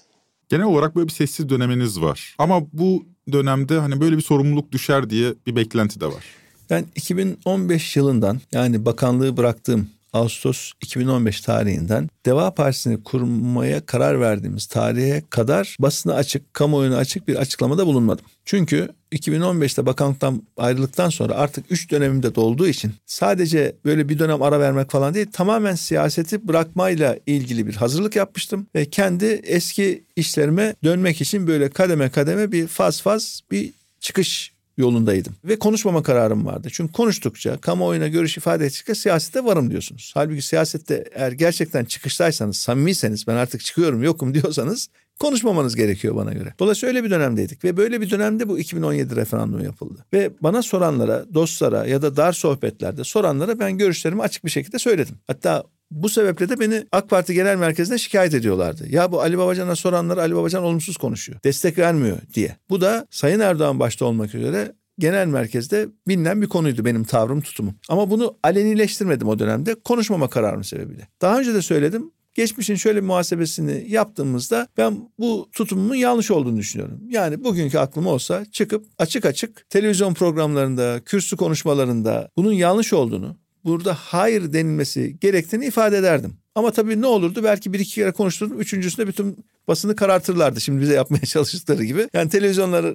Genel 0.49 0.65
olarak 0.65 0.95
böyle 0.95 1.07
bir 1.07 1.13
sessiz 1.13 1.49
döneminiz 1.49 2.01
var. 2.01 2.35
Ama 2.37 2.61
bu 2.73 3.05
dönemde 3.31 3.79
hani 3.79 4.01
böyle 4.01 4.17
bir 4.17 4.21
sorumluluk 4.21 4.71
düşer 4.71 5.09
diye 5.09 5.33
bir 5.47 5.55
beklenti 5.55 6.01
de 6.01 6.05
var. 6.05 6.23
Ben 6.69 6.85
2015 6.95 7.95
yılından 7.95 8.41
yani 8.51 8.85
bakanlığı 8.85 9.37
bıraktığım 9.37 9.89
Ağustos 10.15 10.71
2015 10.81 11.41
tarihinden 11.41 12.09
Deva 12.25 12.53
Partisi'ni 12.53 13.03
kurmaya 13.03 13.85
karar 13.85 14.21
verdiğimiz 14.21 14.65
tarihe 14.65 15.23
kadar 15.29 15.77
basına 15.79 16.13
açık, 16.13 16.53
kamuoyuna 16.53 16.97
açık 16.97 17.27
bir 17.27 17.35
açıklamada 17.35 17.87
bulunmadım. 17.87 18.25
Çünkü 18.45 18.89
2015'te 19.11 19.85
bakanlıktan 19.85 20.43
ayrıldıktan 20.57 21.09
sonra 21.09 21.33
artık 21.33 21.65
3 21.69 21.91
dönemimde 21.91 22.35
dolduğu 22.35 22.67
için 22.67 22.93
sadece 23.05 23.75
böyle 23.85 24.09
bir 24.09 24.19
dönem 24.19 24.41
ara 24.41 24.59
vermek 24.59 24.91
falan 24.91 25.13
değil 25.13 25.27
tamamen 25.33 25.75
siyaseti 25.75 26.47
bırakmayla 26.47 27.17
ilgili 27.25 27.67
bir 27.67 27.75
hazırlık 27.75 28.15
yapmıştım 28.15 28.67
ve 28.75 28.85
kendi 28.85 29.25
eski 29.25 30.03
işlerime 30.15 30.75
dönmek 30.83 31.21
için 31.21 31.47
böyle 31.47 31.69
kademe 31.69 32.09
kademe 32.09 32.51
bir 32.51 32.67
faz 32.67 33.01
faz 33.01 33.41
bir 33.51 33.71
çıkış 33.99 34.54
yolundaydım. 34.77 35.33
Ve 35.45 35.59
konuşmama 35.59 36.03
kararım 36.03 36.45
vardı. 36.45 36.67
Çünkü 36.71 36.93
konuştukça, 36.93 37.57
kamuoyuna 37.57 38.07
görüş 38.07 38.37
ifade 38.37 38.65
ettikçe 38.65 38.95
siyasette 38.95 39.45
varım 39.45 39.71
diyorsunuz. 39.71 40.11
Halbuki 40.13 40.41
siyasette 40.41 41.03
eğer 41.13 41.31
gerçekten 41.31 41.85
çıkıştaysanız, 41.85 42.57
samimiyseniz 42.57 43.27
ben 43.27 43.35
artık 43.35 43.61
çıkıyorum 43.61 44.03
yokum 44.03 44.33
diyorsanız 44.33 44.89
konuşmamanız 45.19 45.75
gerekiyor 45.75 46.15
bana 46.15 46.33
göre. 46.33 46.53
Dolayısıyla 46.59 46.95
öyle 46.95 47.03
bir 47.03 47.11
dönemdeydik 47.11 47.63
ve 47.63 47.77
böyle 47.77 48.01
bir 48.01 48.09
dönemde 48.09 48.49
bu 48.49 48.59
2017 48.59 49.15
referandum 49.15 49.63
yapıldı. 49.63 50.05
Ve 50.13 50.31
bana 50.41 50.61
soranlara, 50.61 51.25
dostlara 51.33 51.85
ya 51.85 52.01
da 52.01 52.17
dar 52.17 52.33
sohbetlerde 52.33 53.03
soranlara 53.03 53.59
ben 53.59 53.77
görüşlerimi 53.77 54.21
açık 54.21 54.45
bir 54.45 54.49
şekilde 54.49 54.79
söyledim. 54.79 55.15
Hatta 55.27 55.63
bu 55.95 56.09
sebeple 56.09 56.49
de 56.49 56.59
beni 56.59 56.85
AK 56.91 57.09
Parti 57.09 57.33
Genel 57.33 57.55
Merkezi'ne 57.55 57.97
şikayet 57.97 58.33
ediyorlardı. 58.33 58.87
Ya 58.89 59.11
bu 59.11 59.21
Ali 59.21 59.37
Babacan'a 59.37 59.75
soranlar 59.75 60.17
Ali 60.17 60.35
Babacan 60.35 60.63
olumsuz 60.63 60.97
konuşuyor. 60.97 61.39
Destek 61.43 61.77
vermiyor 61.77 62.17
diye. 62.33 62.55
Bu 62.69 62.81
da 62.81 63.07
Sayın 63.09 63.39
Erdoğan 63.39 63.79
başta 63.79 64.05
olmak 64.05 64.35
üzere 64.35 64.71
genel 64.99 65.27
merkezde 65.27 65.87
bilinen 66.07 66.41
bir 66.41 66.47
konuydu 66.47 66.85
benim 66.85 67.03
tavrım 67.03 67.41
tutumum. 67.41 67.75
Ama 67.89 68.09
bunu 68.09 68.37
alenileştirmedim 68.43 69.27
o 69.27 69.39
dönemde 69.39 69.75
konuşmama 69.75 70.29
kararım 70.29 70.63
sebebiyle. 70.63 71.07
Daha 71.21 71.39
önce 71.39 71.53
de 71.53 71.61
söyledim 71.61 72.11
geçmişin 72.35 72.75
şöyle 72.75 73.01
bir 73.01 73.07
muhasebesini 73.07 73.85
yaptığımızda 73.87 74.67
ben 74.77 75.09
bu 75.19 75.49
tutumumun 75.51 75.95
yanlış 75.95 76.31
olduğunu 76.31 76.57
düşünüyorum. 76.57 77.01
Yani 77.09 77.43
bugünkü 77.43 77.77
aklım 77.77 78.07
olsa 78.07 78.45
çıkıp 78.51 78.85
açık 78.97 79.25
açık 79.25 79.69
televizyon 79.69 80.13
programlarında, 80.13 81.01
kürsü 81.05 81.37
konuşmalarında 81.37 82.29
bunun 82.37 82.51
yanlış 82.51 82.93
olduğunu, 82.93 83.37
burada 83.65 83.93
hayır 83.93 84.53
denilmesi 84.53 85.19
gerektiğini 85.21 85.65
ifade 85.65 85.97
ederdim. 85.97 86.33
Ama 86.55 86.71
tabii 86.71 87.01
ne 87.01 87.07
olurdu? 87.07 87.43
Belki 87.43 87.73
bir 87.73 87.79
iki 87.79 87.95
kere 87.95 88.11
konuşturdum. 88.11 88.59
Üçüncüsünde 88.59 89.07
bütün 89.07 89.45
basını 89.67 89.95
karartırlardı. 89.95 90.61
Şimdi 90.61 90.81
bize 90.81 90.93
yapmaya 90.93 91.21
çalıştıkları 91.25 91.83
gibi. 91.83 92.07
Yani 92.13 92.29
televizyonlara 92.29 92.93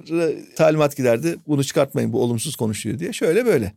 talimat 0.55 0.97
giderdi. 0.97 1.35
Bunu 1.47 1.63
çıkartmayın 1.63 2.13
bu 2.13 2.21
olumsuz 2.21 2.55
konuşuyor 2.55 2.99
diye. 2.99 3.13
Şöyle 3.13 3.45
böyle. 3.45 3.73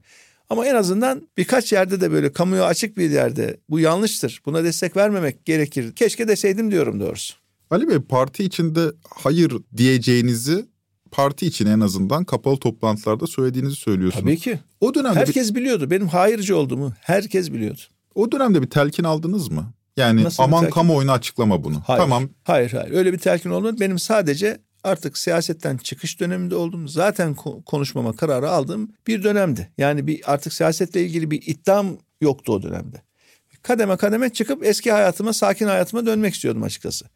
Ama 0.50 0.66
en 0.66 0.74
azından 0.74 1.28
birkaç 1.36 1.72
yerde 1.72 2.00
de 2.00 2.12
böyle 2.12 2.32
kamuya 2.32 2.64
açık 2.64 2.96
bir 2.96 3.10
yerde 3.10 3.56
bu 3.70 3.80
yanlıştır. 3.80 4.42
Buna 4.46 4.64
destek 4.64 4.96
vermemek 4.96 5.44
gerekir. 5.44 5.92
Keşke 5.92 6.28
deseydim 6.28 6.70
diyorum 6.70 7.00
doğrusu. 7.00 7.34
Ali 7.70 7.88
Bey 7.88 7.98
parti 7.98 8.44
içinde 8.44 8.80
hayır 9.10 9.52
diyeceğinizi 9.76 10.64
parti 11.14 11.46
için 11.46 11.66
en 11.66 11.80
azından 11.80 12.24
kapalı 12.24 12.56
toplantılarda 12.56 13.26
söylediğinizi 13.26 13.76
söylüyorsunuz. 13.76 14.24
Tabii 14.24 14.36
ki. 14.36 14.58
O 14.80 14.94
dönemde 14.94 15.18
herkes 15.18 15.50
bir, 15.50 15.60
biliyordu. 15.60 15.90
Benim 15.90 16.08
hayırcı 16.08 16.56
olduğumu 16.56 16.92
herkes 17.00 17.52
biliyordu. 17.52 17.80
O 18.14 18.32
dönemde 18.32 18.62
bir 18.62 18.70
telkin 18.70 19.04
aldınız 19.04 19.50
mı? 19.50 19.72
Yani 19.96 20.24
Nasıl 20.24 20.42
aman 20.42 20.70
kamuoyuna 20.70 21.12
açıklama 21.12 21.64
bunu. 21.64 21.82
Hayır, 21.86 22.00
tamam. 22.00 22.28
Hayır 22.44 22.70
hayır 22.70 22.92
öyle 22.92 23.12
bir 23.12 23.18
telkin 23.18 23.50
olmadı. 23.50 23.80
Benim 23.80 23.98
sadece 23.98 24.58
artık 24.84 25.18
siyasetten 25.18 25.76
çıkış 25.76 26.20
döneminde 26.20 26.56
oldum. 26.56 26.88
Zaten 26.88 27.34
konuşmama 27.66 28.16
kararı 28.16 28.50
aldığım 28.50 28.92
bir 29.06 29.22
dönemdi. 29.22 29.72
Yani 29.78 30.06
bir 30.06 30.32
artık 30.32 30.52
siyasetle 30.52 31.02
ilgili 31.02 31.30
bir 31.30 31.42
iddiam 31.46 31.86
yoktu 32.20 32.52
o 32.52 32.62
dönemde. 32.62 33.02
Kademe 33.62 33.96
kademe 33.96 34.30
çıkıp 34.30 34.66
eski 34.66 34.92
hayatıma, 34.92 35.32
sakin 35.32 35.66
hayatıma 35.66 36.06
dönmek 36.06 36.34
istiyordum 36.34 36.62
açıkçası. 36.62 37.06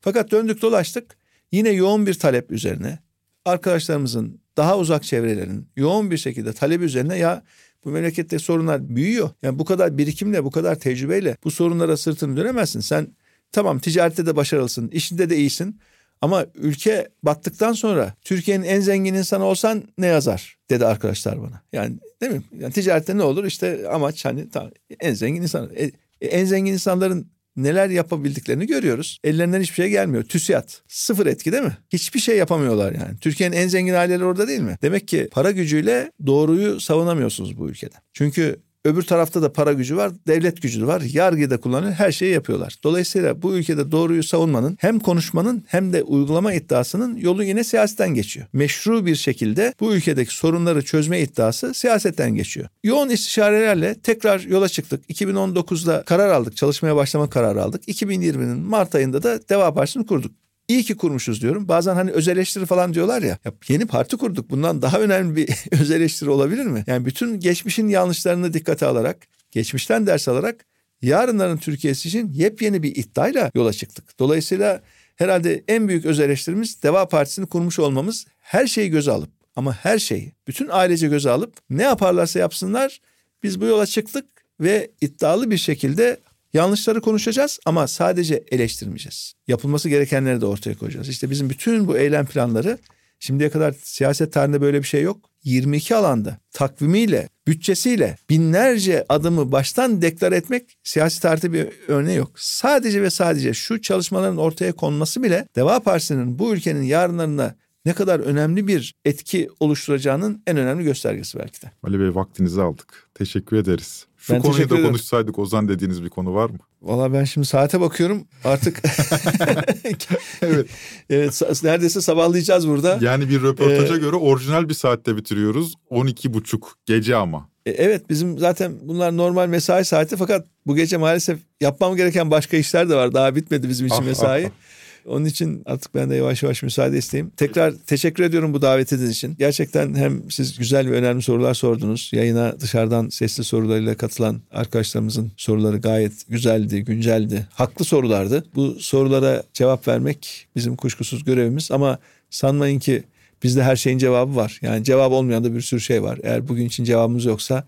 Fakat 0.00 0.30
döndük 0.30 0.62
dolaştık. 0.62 1.16
Yine 1.52 1.70
yoğun 1.70 2.06
bir 2.06 2.14
talep 2.14 2.50
üzerine 2.50 2.98
arkadaşlarımızın 3.46 4.40
daha 4.56 4.78
uzak 4.78 5.02
çevrelerin 5.02 5.68
yoğun 5.76 6.10
bir 6.10 6.16
şekilde 6.16 6.52
talebi 6.52 6.84
üzerine 6.84 7.16
ya 7.16 7.42
bu 7.84 7.90
memlekette 7.90 8.38
sorunlar 8.38 8.96
büyüyor. 8.96 9.30
Yani 9.42 9.58
bu 9.58 9.64
kadar 9.64 9.98
birikimle, 9.98 10.44
bu 10.44 10.50
kadar 10.50 10.74
tecrübeyle 10.74 11.36
bu 11.44 11.50
sorunlara 11.50 11.96
sırtını 11.96 12.36
dönemezsin. 12.36 12.80
Sen 12.80 13.08
tamam 13.52 13.78
ticarette 13.78 14.26
de 14.26 14.36
başarılısın, 14.36 14.88
işinde 14.88 15.30
de 15.30 15.36
iyisin. 15.36 15.80
Ama 16.20 16.46
ülke 16.54 17.08
battıktan 17.22 17.72
sonra 17.72 18.14
Türkiye'nin 18.22 18.64
en 18.64 18.80
zengin 18.80 19.14
insanı 19.14 19.44
olsan 19.44 19.84
ne 19.98 20.06
yazar 20.06 20.56
dedi 20.70 20.86
arkadaşlar 20.86 21.42
bana. 21.42 21.62
Yani 21.72 21.98
değil 22.22 22.32
mi? 22.32 22.42
Yani 22.58 22.72
ticarette 22.72 23.16
ne 23.18 23.22
olur 23.22 23.44
işte 23.44 23.88
amaç 23.88 24.24
hani 24.24 24.50
tamam, 24.50 24.70
en 25.00 25.14
zengin 25.14 25.42
insan. 25.42 25.70
E, 25.76 25.90
en 26.20 26.44
zengin 26.44 26.72
insanların 26.72 27.26
neler 27.56 27.90
yapabildiklerini 27.90 28.66
görüyoruz. 28.66 29.18
Ellerinden 29.24 29.60
hiçbir 29.60 29.74
şey 29.74 29.88
gelmiyor. 29.88 30.24
TÜSİAD 30.24 30.68
sıfır 30.88 31.26
etki 31.26 31.52
değil 31.52 31.62
mi? 31.62 31.76
Hiçbir 31.92 32.20
şey 32.20 32.36
yapamıyorlar 32.36 32.92
yani. 32.92 33.18
Türkiye'nin 33.20 33.56
en 33.56 33.68
zengin 33.68 33.94
aileleri 33.94 34.24
orada 34.24 34.48
değil 34.48 34.60
mi? 34.60 34.76
Demek 34.82 35.08
ki 35.08 35.28
para 35.32 35.50
gücüyle 35.50 36.12
doğruyu 36.26 36.80
savunamıyorsunuz 36.80 37.58
bu 37.58 37.68
ülkede. 37.68 37.94
Çünkü 38.12 38.65
Öbür 38.86 39.02
tarafta 39.02 39.42
da 39.42 39.52
para 39.52 39.72
gücü 39.72 39.96
var, 39.96 40.12
devlet 40.26 40.62
gücü 40.62 40.86
var. 40.86 41.00
Yargıyı 41.00 41.50
da 41.50 41.60
kullanıyor, 41.60 41.92
her 41.92 42.12
şeyi 42.12 42.32
yapıyorlar. 42.32 42.76
Dolayısıyla 42.84 43.42
bu 43.42 43.56
ülkede 43.56 43.92
doğruyu 43.92 44.22
savunmanın 44.22 44.76
hem 44.80 45.00
konuşmanın 45.00 45.64
hem 45.68 45.92
de 45.92 46.02
uygulama 46.02 46.52
iddiasının 46.52 47.16
yolu 47.16 47.44
yine 47.44 47.64
siyasetten 47.64 48.14
geçiyor. 48.14 48.46
Meşru 48.52 49.06
bir 49.06 49.14
şekilde 49.14 49.74
bu 49.80 49.94
ülkedeki 49.94 50.34
sorunları 50.34 50.84
çözme 50.84 51.20
iddiası 51.20 51.74
siyasetten 51.74 52.34
geçiyor. 52.34 52.68
Yoğun 52.84 53.08
istişarelerle 53.08 53.94
tekrar 53.94 54.40
yola 54.40 54.68
çıktık. 54.68 55.10
2019'da 55.10 56.02
karar 56.02 56.28
aldık, 56.28 56.56
çalışmaya 56.56 56.96
başlama 56.96 57.30
kararı 57.30 57.62
aldık. 57.62 57.88
2020'nin 57.88 58.58
Mart 58.58 58.94
ayında 58.94 59.22
da 59.22 59.48
Deva 59.48 59.74
Partisi'ni 59.74 60.06
kurduk. 60.06 60.32
İyi 60.68 60.82
ki 60.82 60.96
kurmuşuz 60.96 61.42
diyorum. 61.42 61.68
Bazen 61.68 61.94
hani 61.94 62.10
öz 62.10 62.28
eleştiri 62.28 62.66
falan 62.66 62.94
diyorlar 62.94 63.22
ya. 63.22 63.38
ya 63.44 63.52
yeni 63.68 63.86
parti 63.86 64.16
kurduk. 64.16 64.50
Bundan 64.50 64.82
daha 64.82 65.00
önemli 65.00 65.36
bir 65.36 65.48
öz 65.80 65.90
eleştiri 65.90 66.30
olabilir 66.30 66.66
mi? 66.66 66.84
Yani 66.86 67.06
bütün 67.06 67.40
geçmişin 67.40 67.88
yanlışlarını 67.88 68.52
dikkate 68.52 68.86
alarak, 68.86 69.26
geçmişten 69.50 70.06
ders 70.06 70.28
alarak 70.28 70.66
yarınların 71.02 71.56
Türkiye'si 71.56 72.08
için 72.08 72.32
yepyeni 72.32 72.82
bir 72.82 72.96
iddiayla 72.96 73.50
yola 73.54 73.72
çıktık. 73.72 74.18
Dolayısıyla 74.18 74.82
herhalde 75.16 75.64
en 75.68 75.88
büyük 75.88 76.04
öz 76.04 76.20
eleştirimiz 76.20 76.82
Deva 76.82 77.08
Partisi'ni 77.08 77.46
kurmuş 77.46 77.78
olmamız 77.78 78.26
her 78.38 78.66
şeyi 78.66 78.90
göze 78.90 79.10
alıp 79.10 79.30
ama 79.56 79.72
her 79.72 79.98
şeyi 79.98 80.32
bütün 80.48 80.68
ailece 80.70 81.08
göze 81.08 81.30
alıp 81.30 81.54
ne 81.70 81.82
yaparlarsa 81.82 82.38
yapsınlar 82.38 83.00
biz 83.42 83.60
bu 83.60 83.64
yola 83.64 83.86
çıktık 83.86 84.26
ve 84.60 84.90
iddialı 85.00 85.50
bir 85.50 85.58
şekilde 85.58 86.20
Yanlışları 86.54 87.00
konuşacağız 87.00 87.58
ama 87.66 87.86
sadece 87.86 88.44
eleştirmeyeceğiz. 88.50 89.32
Yapılması 89.48 89.88
gerekenleri 89.88 90.40
de 90.40 90.46
ortaya 90.46 90.74
koyacağız. 90.74 91.08
İşte 91.08 91.30
bizim 91.30 91.50
bütün 91.50 91.88
bu 91.88 91.98
eylem 91.98 92.26
planları 92.26 92.78
şimdiye 93.20 93.50
kadar 93.50 93.74
siyaset 93.82 94.32
tarihinde 94.32 94.60
böyle 94.60 94.78
bir 94.78 94.86
şey 94.86 95.02
yok. 95.02 95.30
22 95.44 95.96
alanda 95.96 96.38
takvimiyle, 96.52 97.28
bütçesiyle 97.46 98.16
binlerce 98.30 99.04
adımı 99.08 99.52
baştan 99.52 100.02
deklar 100.02 100.32
etmek 100.32 100.78
siyasi 100.84 101.22
tarihte 101.22 101.52
bir 101.52 101.68
örneği 101.88 102.16
yok. 102.16 102.30
Sadece 102.36 103.02
ve 103.02 103.10
sadece 103.10 103.54
şu 103.54 103.82
çalışmaların 103.82 104.36
ortaya 104.36 104.72
konması 104.72 105.22
bile 105.22 105.48
Deva 105.56 105.80
Partisi'nin 105.80 106.38
bu 106.38 106.54
ülkenin 106.54 106.82
yarınlarına 106.82 107.54
ne 107.84 107.92
kadar 107.92 108.20
önemli 108.20 108.66
bir 108.66 108.94
etki 109.04 109.48
oluşturacağının 109.60 110.42
en 110.46 110.56
önemli 110.56 110.84
göstergesi 110.84 111.38
belki 111.38 111.62
de. 111.62 111.70
Ali 111.82 112.00
Bey 112.00 112.14
vaktinizi 112.14 112.62
aldık. 112.62 113.08
Teşekkür 113.14 113.56
ederiz. 113.56 114.06
Şu 114.26 114.32
ben 114.32 114.42
konuyu 114.42 114.70
da 114.70 114.82
konuşsaydık 114.82 115.38
Ozan 115.38 115.68
dediğiniz 115.68 116.04
bir 116.04 116.08
konu 116.08 116.34
var 116.34 116.50
mı? 116.50 116.58
Valla 116.82 117.12
ben 117.12 117.24
şimdi 117.24 117.46
saate 117.46 117.80
bakıyorum 117.80 118.24
artık. 118.44 118.82
evet. 120.42 120.66
evet 121.10 121.62
neredeyse 121.62 122.00
sabahlayacağız 122.00 122.68
burada. 122.68 122.98
Yani 123.00 123.28
bir 123.28 123.42
röportaja 123.42 123.94
ee, 123.94 123.98
göre 123.98 124.16
orijinal 124.16 124.68
bir 124.68 124.74
saatte 124.74 125.16
bitiriyoruz. 125.16 125.74
12 125.90 126.34
buçuk 126.34 126.74
gece 126.86 127.16
ama. 127.16 127.48
E, 127.66 127.70
evet 127.70 128.10
bizim 128.10 128.38
zaten 128.38 128.72
bunlar 128.82 129.16
normal 129.16 129.48
mesai 129.48 129.84
saati 129.84 130.16
fakat 130.16 130.46
bu 130.66 130.76
gece 130.76 130.96
maalesef 130.96 131.38
yapmam 131.60 131.96
gereken 131.96 132.30
başka 132.30 132.56
işler 132.56 132.88
de 132.88 132.94
var. 132.94 133.14
Daha 133.14 133.36
bitmedi 133.36 133.68
bizim 133.68 133.86
için 133.86 134.02
ah, 134.02 134.04
mesai. 134.04 134.44
Ah, 134.44 134.50
ah. 134.50 134.85
Onun 135.06 135.24
için 135.24 135.62
artık 135.66 135.94
ben 135.94 136.10
de 136.10 136.14
yavaş 136.14 136.42
yavaş 136.42 136.62
müsaade 136.62 136.98
isteyeyim. 136.98 137.32
Tekrar 137.36 137.74
teşekkür 137.86 138.24
ediyorum 138.24 138.54
bu 138.54 138.62
davetiniz 138.62 139.10
için. 139.10 139.36
Gerçekten 139.38 139.94
hem 139.94 140.30
siz 140.30 140.58
güzel 140.58 140.90
ve 140.90 140.92
önemli 140.92 141.22
sorular 141.22 141.54
sordunuz. 141.54 142.10
Yayına 142.12 142.60
dışarıdan 142.60 143.08
sesli 143.08 143.44
sorularıyla 143.44 143.94
katılan 143.94 144.40
arkadaşlarımızın 144.52 145.32
soruları 145.36 145.76
gayet 145.76 146.12
güzeldi, 146.28 146.84
günceldi. 146.84 147.46
Haklı 147.54 147.84
sorulardı. 147.84 148.44
Bu 148.54 148.76
sorulara 148.80 149.42
cevap 149.52 149.88
vermek 149.88 150.48
bizim 150.56 150.76
kuşkusuz 150.76 151.24
görevimiz 151.24 151.70
ama 151.70 151.98
sanmayın 152.30 152.78
ki 152.78 153.02
bizde 153.42 153.62
her 153.62 153.76
şeyin 153.76 153.98
cevabı 153.98 154.36
var. 154.36 154.58
Yani 154.62 154.84
cevap 154.84 155.12
olmayan 155.12 155.44
da 155.44 155.54
bir 155.54 155.60
sürü 155.60 155.80
şey 155.80 156.02
var. 156.02 156.18
Eğer 156.22 156.48
bugün 156.48 156.66
için 156.66 156.84
cevabımız 156.84 157.24
yoksa 157.24 157.64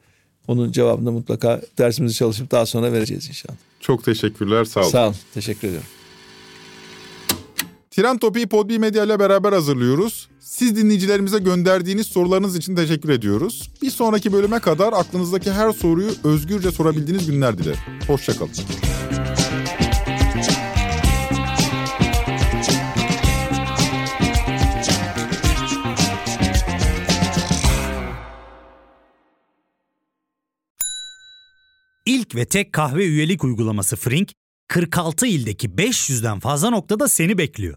onun 0.48 0.72
cevabını 0.72 1.12
mutlaka 1.12 1.60
dersimizi 1.78 2.14
çalışıp 2.14 2.50
daha 2.50 2.66
sonra 2.66 2.92
vereceğiz 2.92 3.28
inşallah. 3.28 3.56
Çok 3.80 4.04
teşekkürler. 4.04 4.64
Sağ 4.64 4.80
olun. 4.80 4.90
Sağ 4.90 5.06
olun. 5.06 5.16
Teşekkür 5.34 5.68
ediyorum. 5.68 5.88
Tren 7.98 8.18
Topi'yi 8.18 8.46
Podbi 8.46 8.78
Medya 8.78 9.04
ile 9.04 9.18
beraber 9.18 9.52
hazırlıyoruz. 9.52 10.28
Siz 10.40 10.76
dinleyicilerimize 10.76 11.38
gönderdiğiniz 11.38 12.06
sorularınız 12.06 12.56
için 12.56 12.76
teşekkür 12.76 13.08
ediyoruz. 13.08 13.70
Bir 13.82 13.90
sonraki 13.90 14.32
bölüme 14.32 14.58
kadar 14.58 14.92
aklınızdaki 14.92 15.52
her 15.52 15.72
soruyu 15.72 16.10
özgürce 16.24 16.70
sorabildiğiniz 16.70 17.30
günler 17.30 17.58
dilerim. 17.58 17.78
Hoşçakalın. 18.06 18.50
İlk 32.06 32.34
ve 32.34 32.44
tek 32.44 32.72
kahve 32.72 33.04
üyelik 33.06 33.44
uygulaması 33.44 33.96
Frink, 33.96 34.32
46 34.68 35.26
ildeki 35.26 35.68
500'den 35.68 36.40
fazla 36.40 36.70
noktada 36.70 37.08
seni 37.08 37.38
bekliyor. 37.38 37.76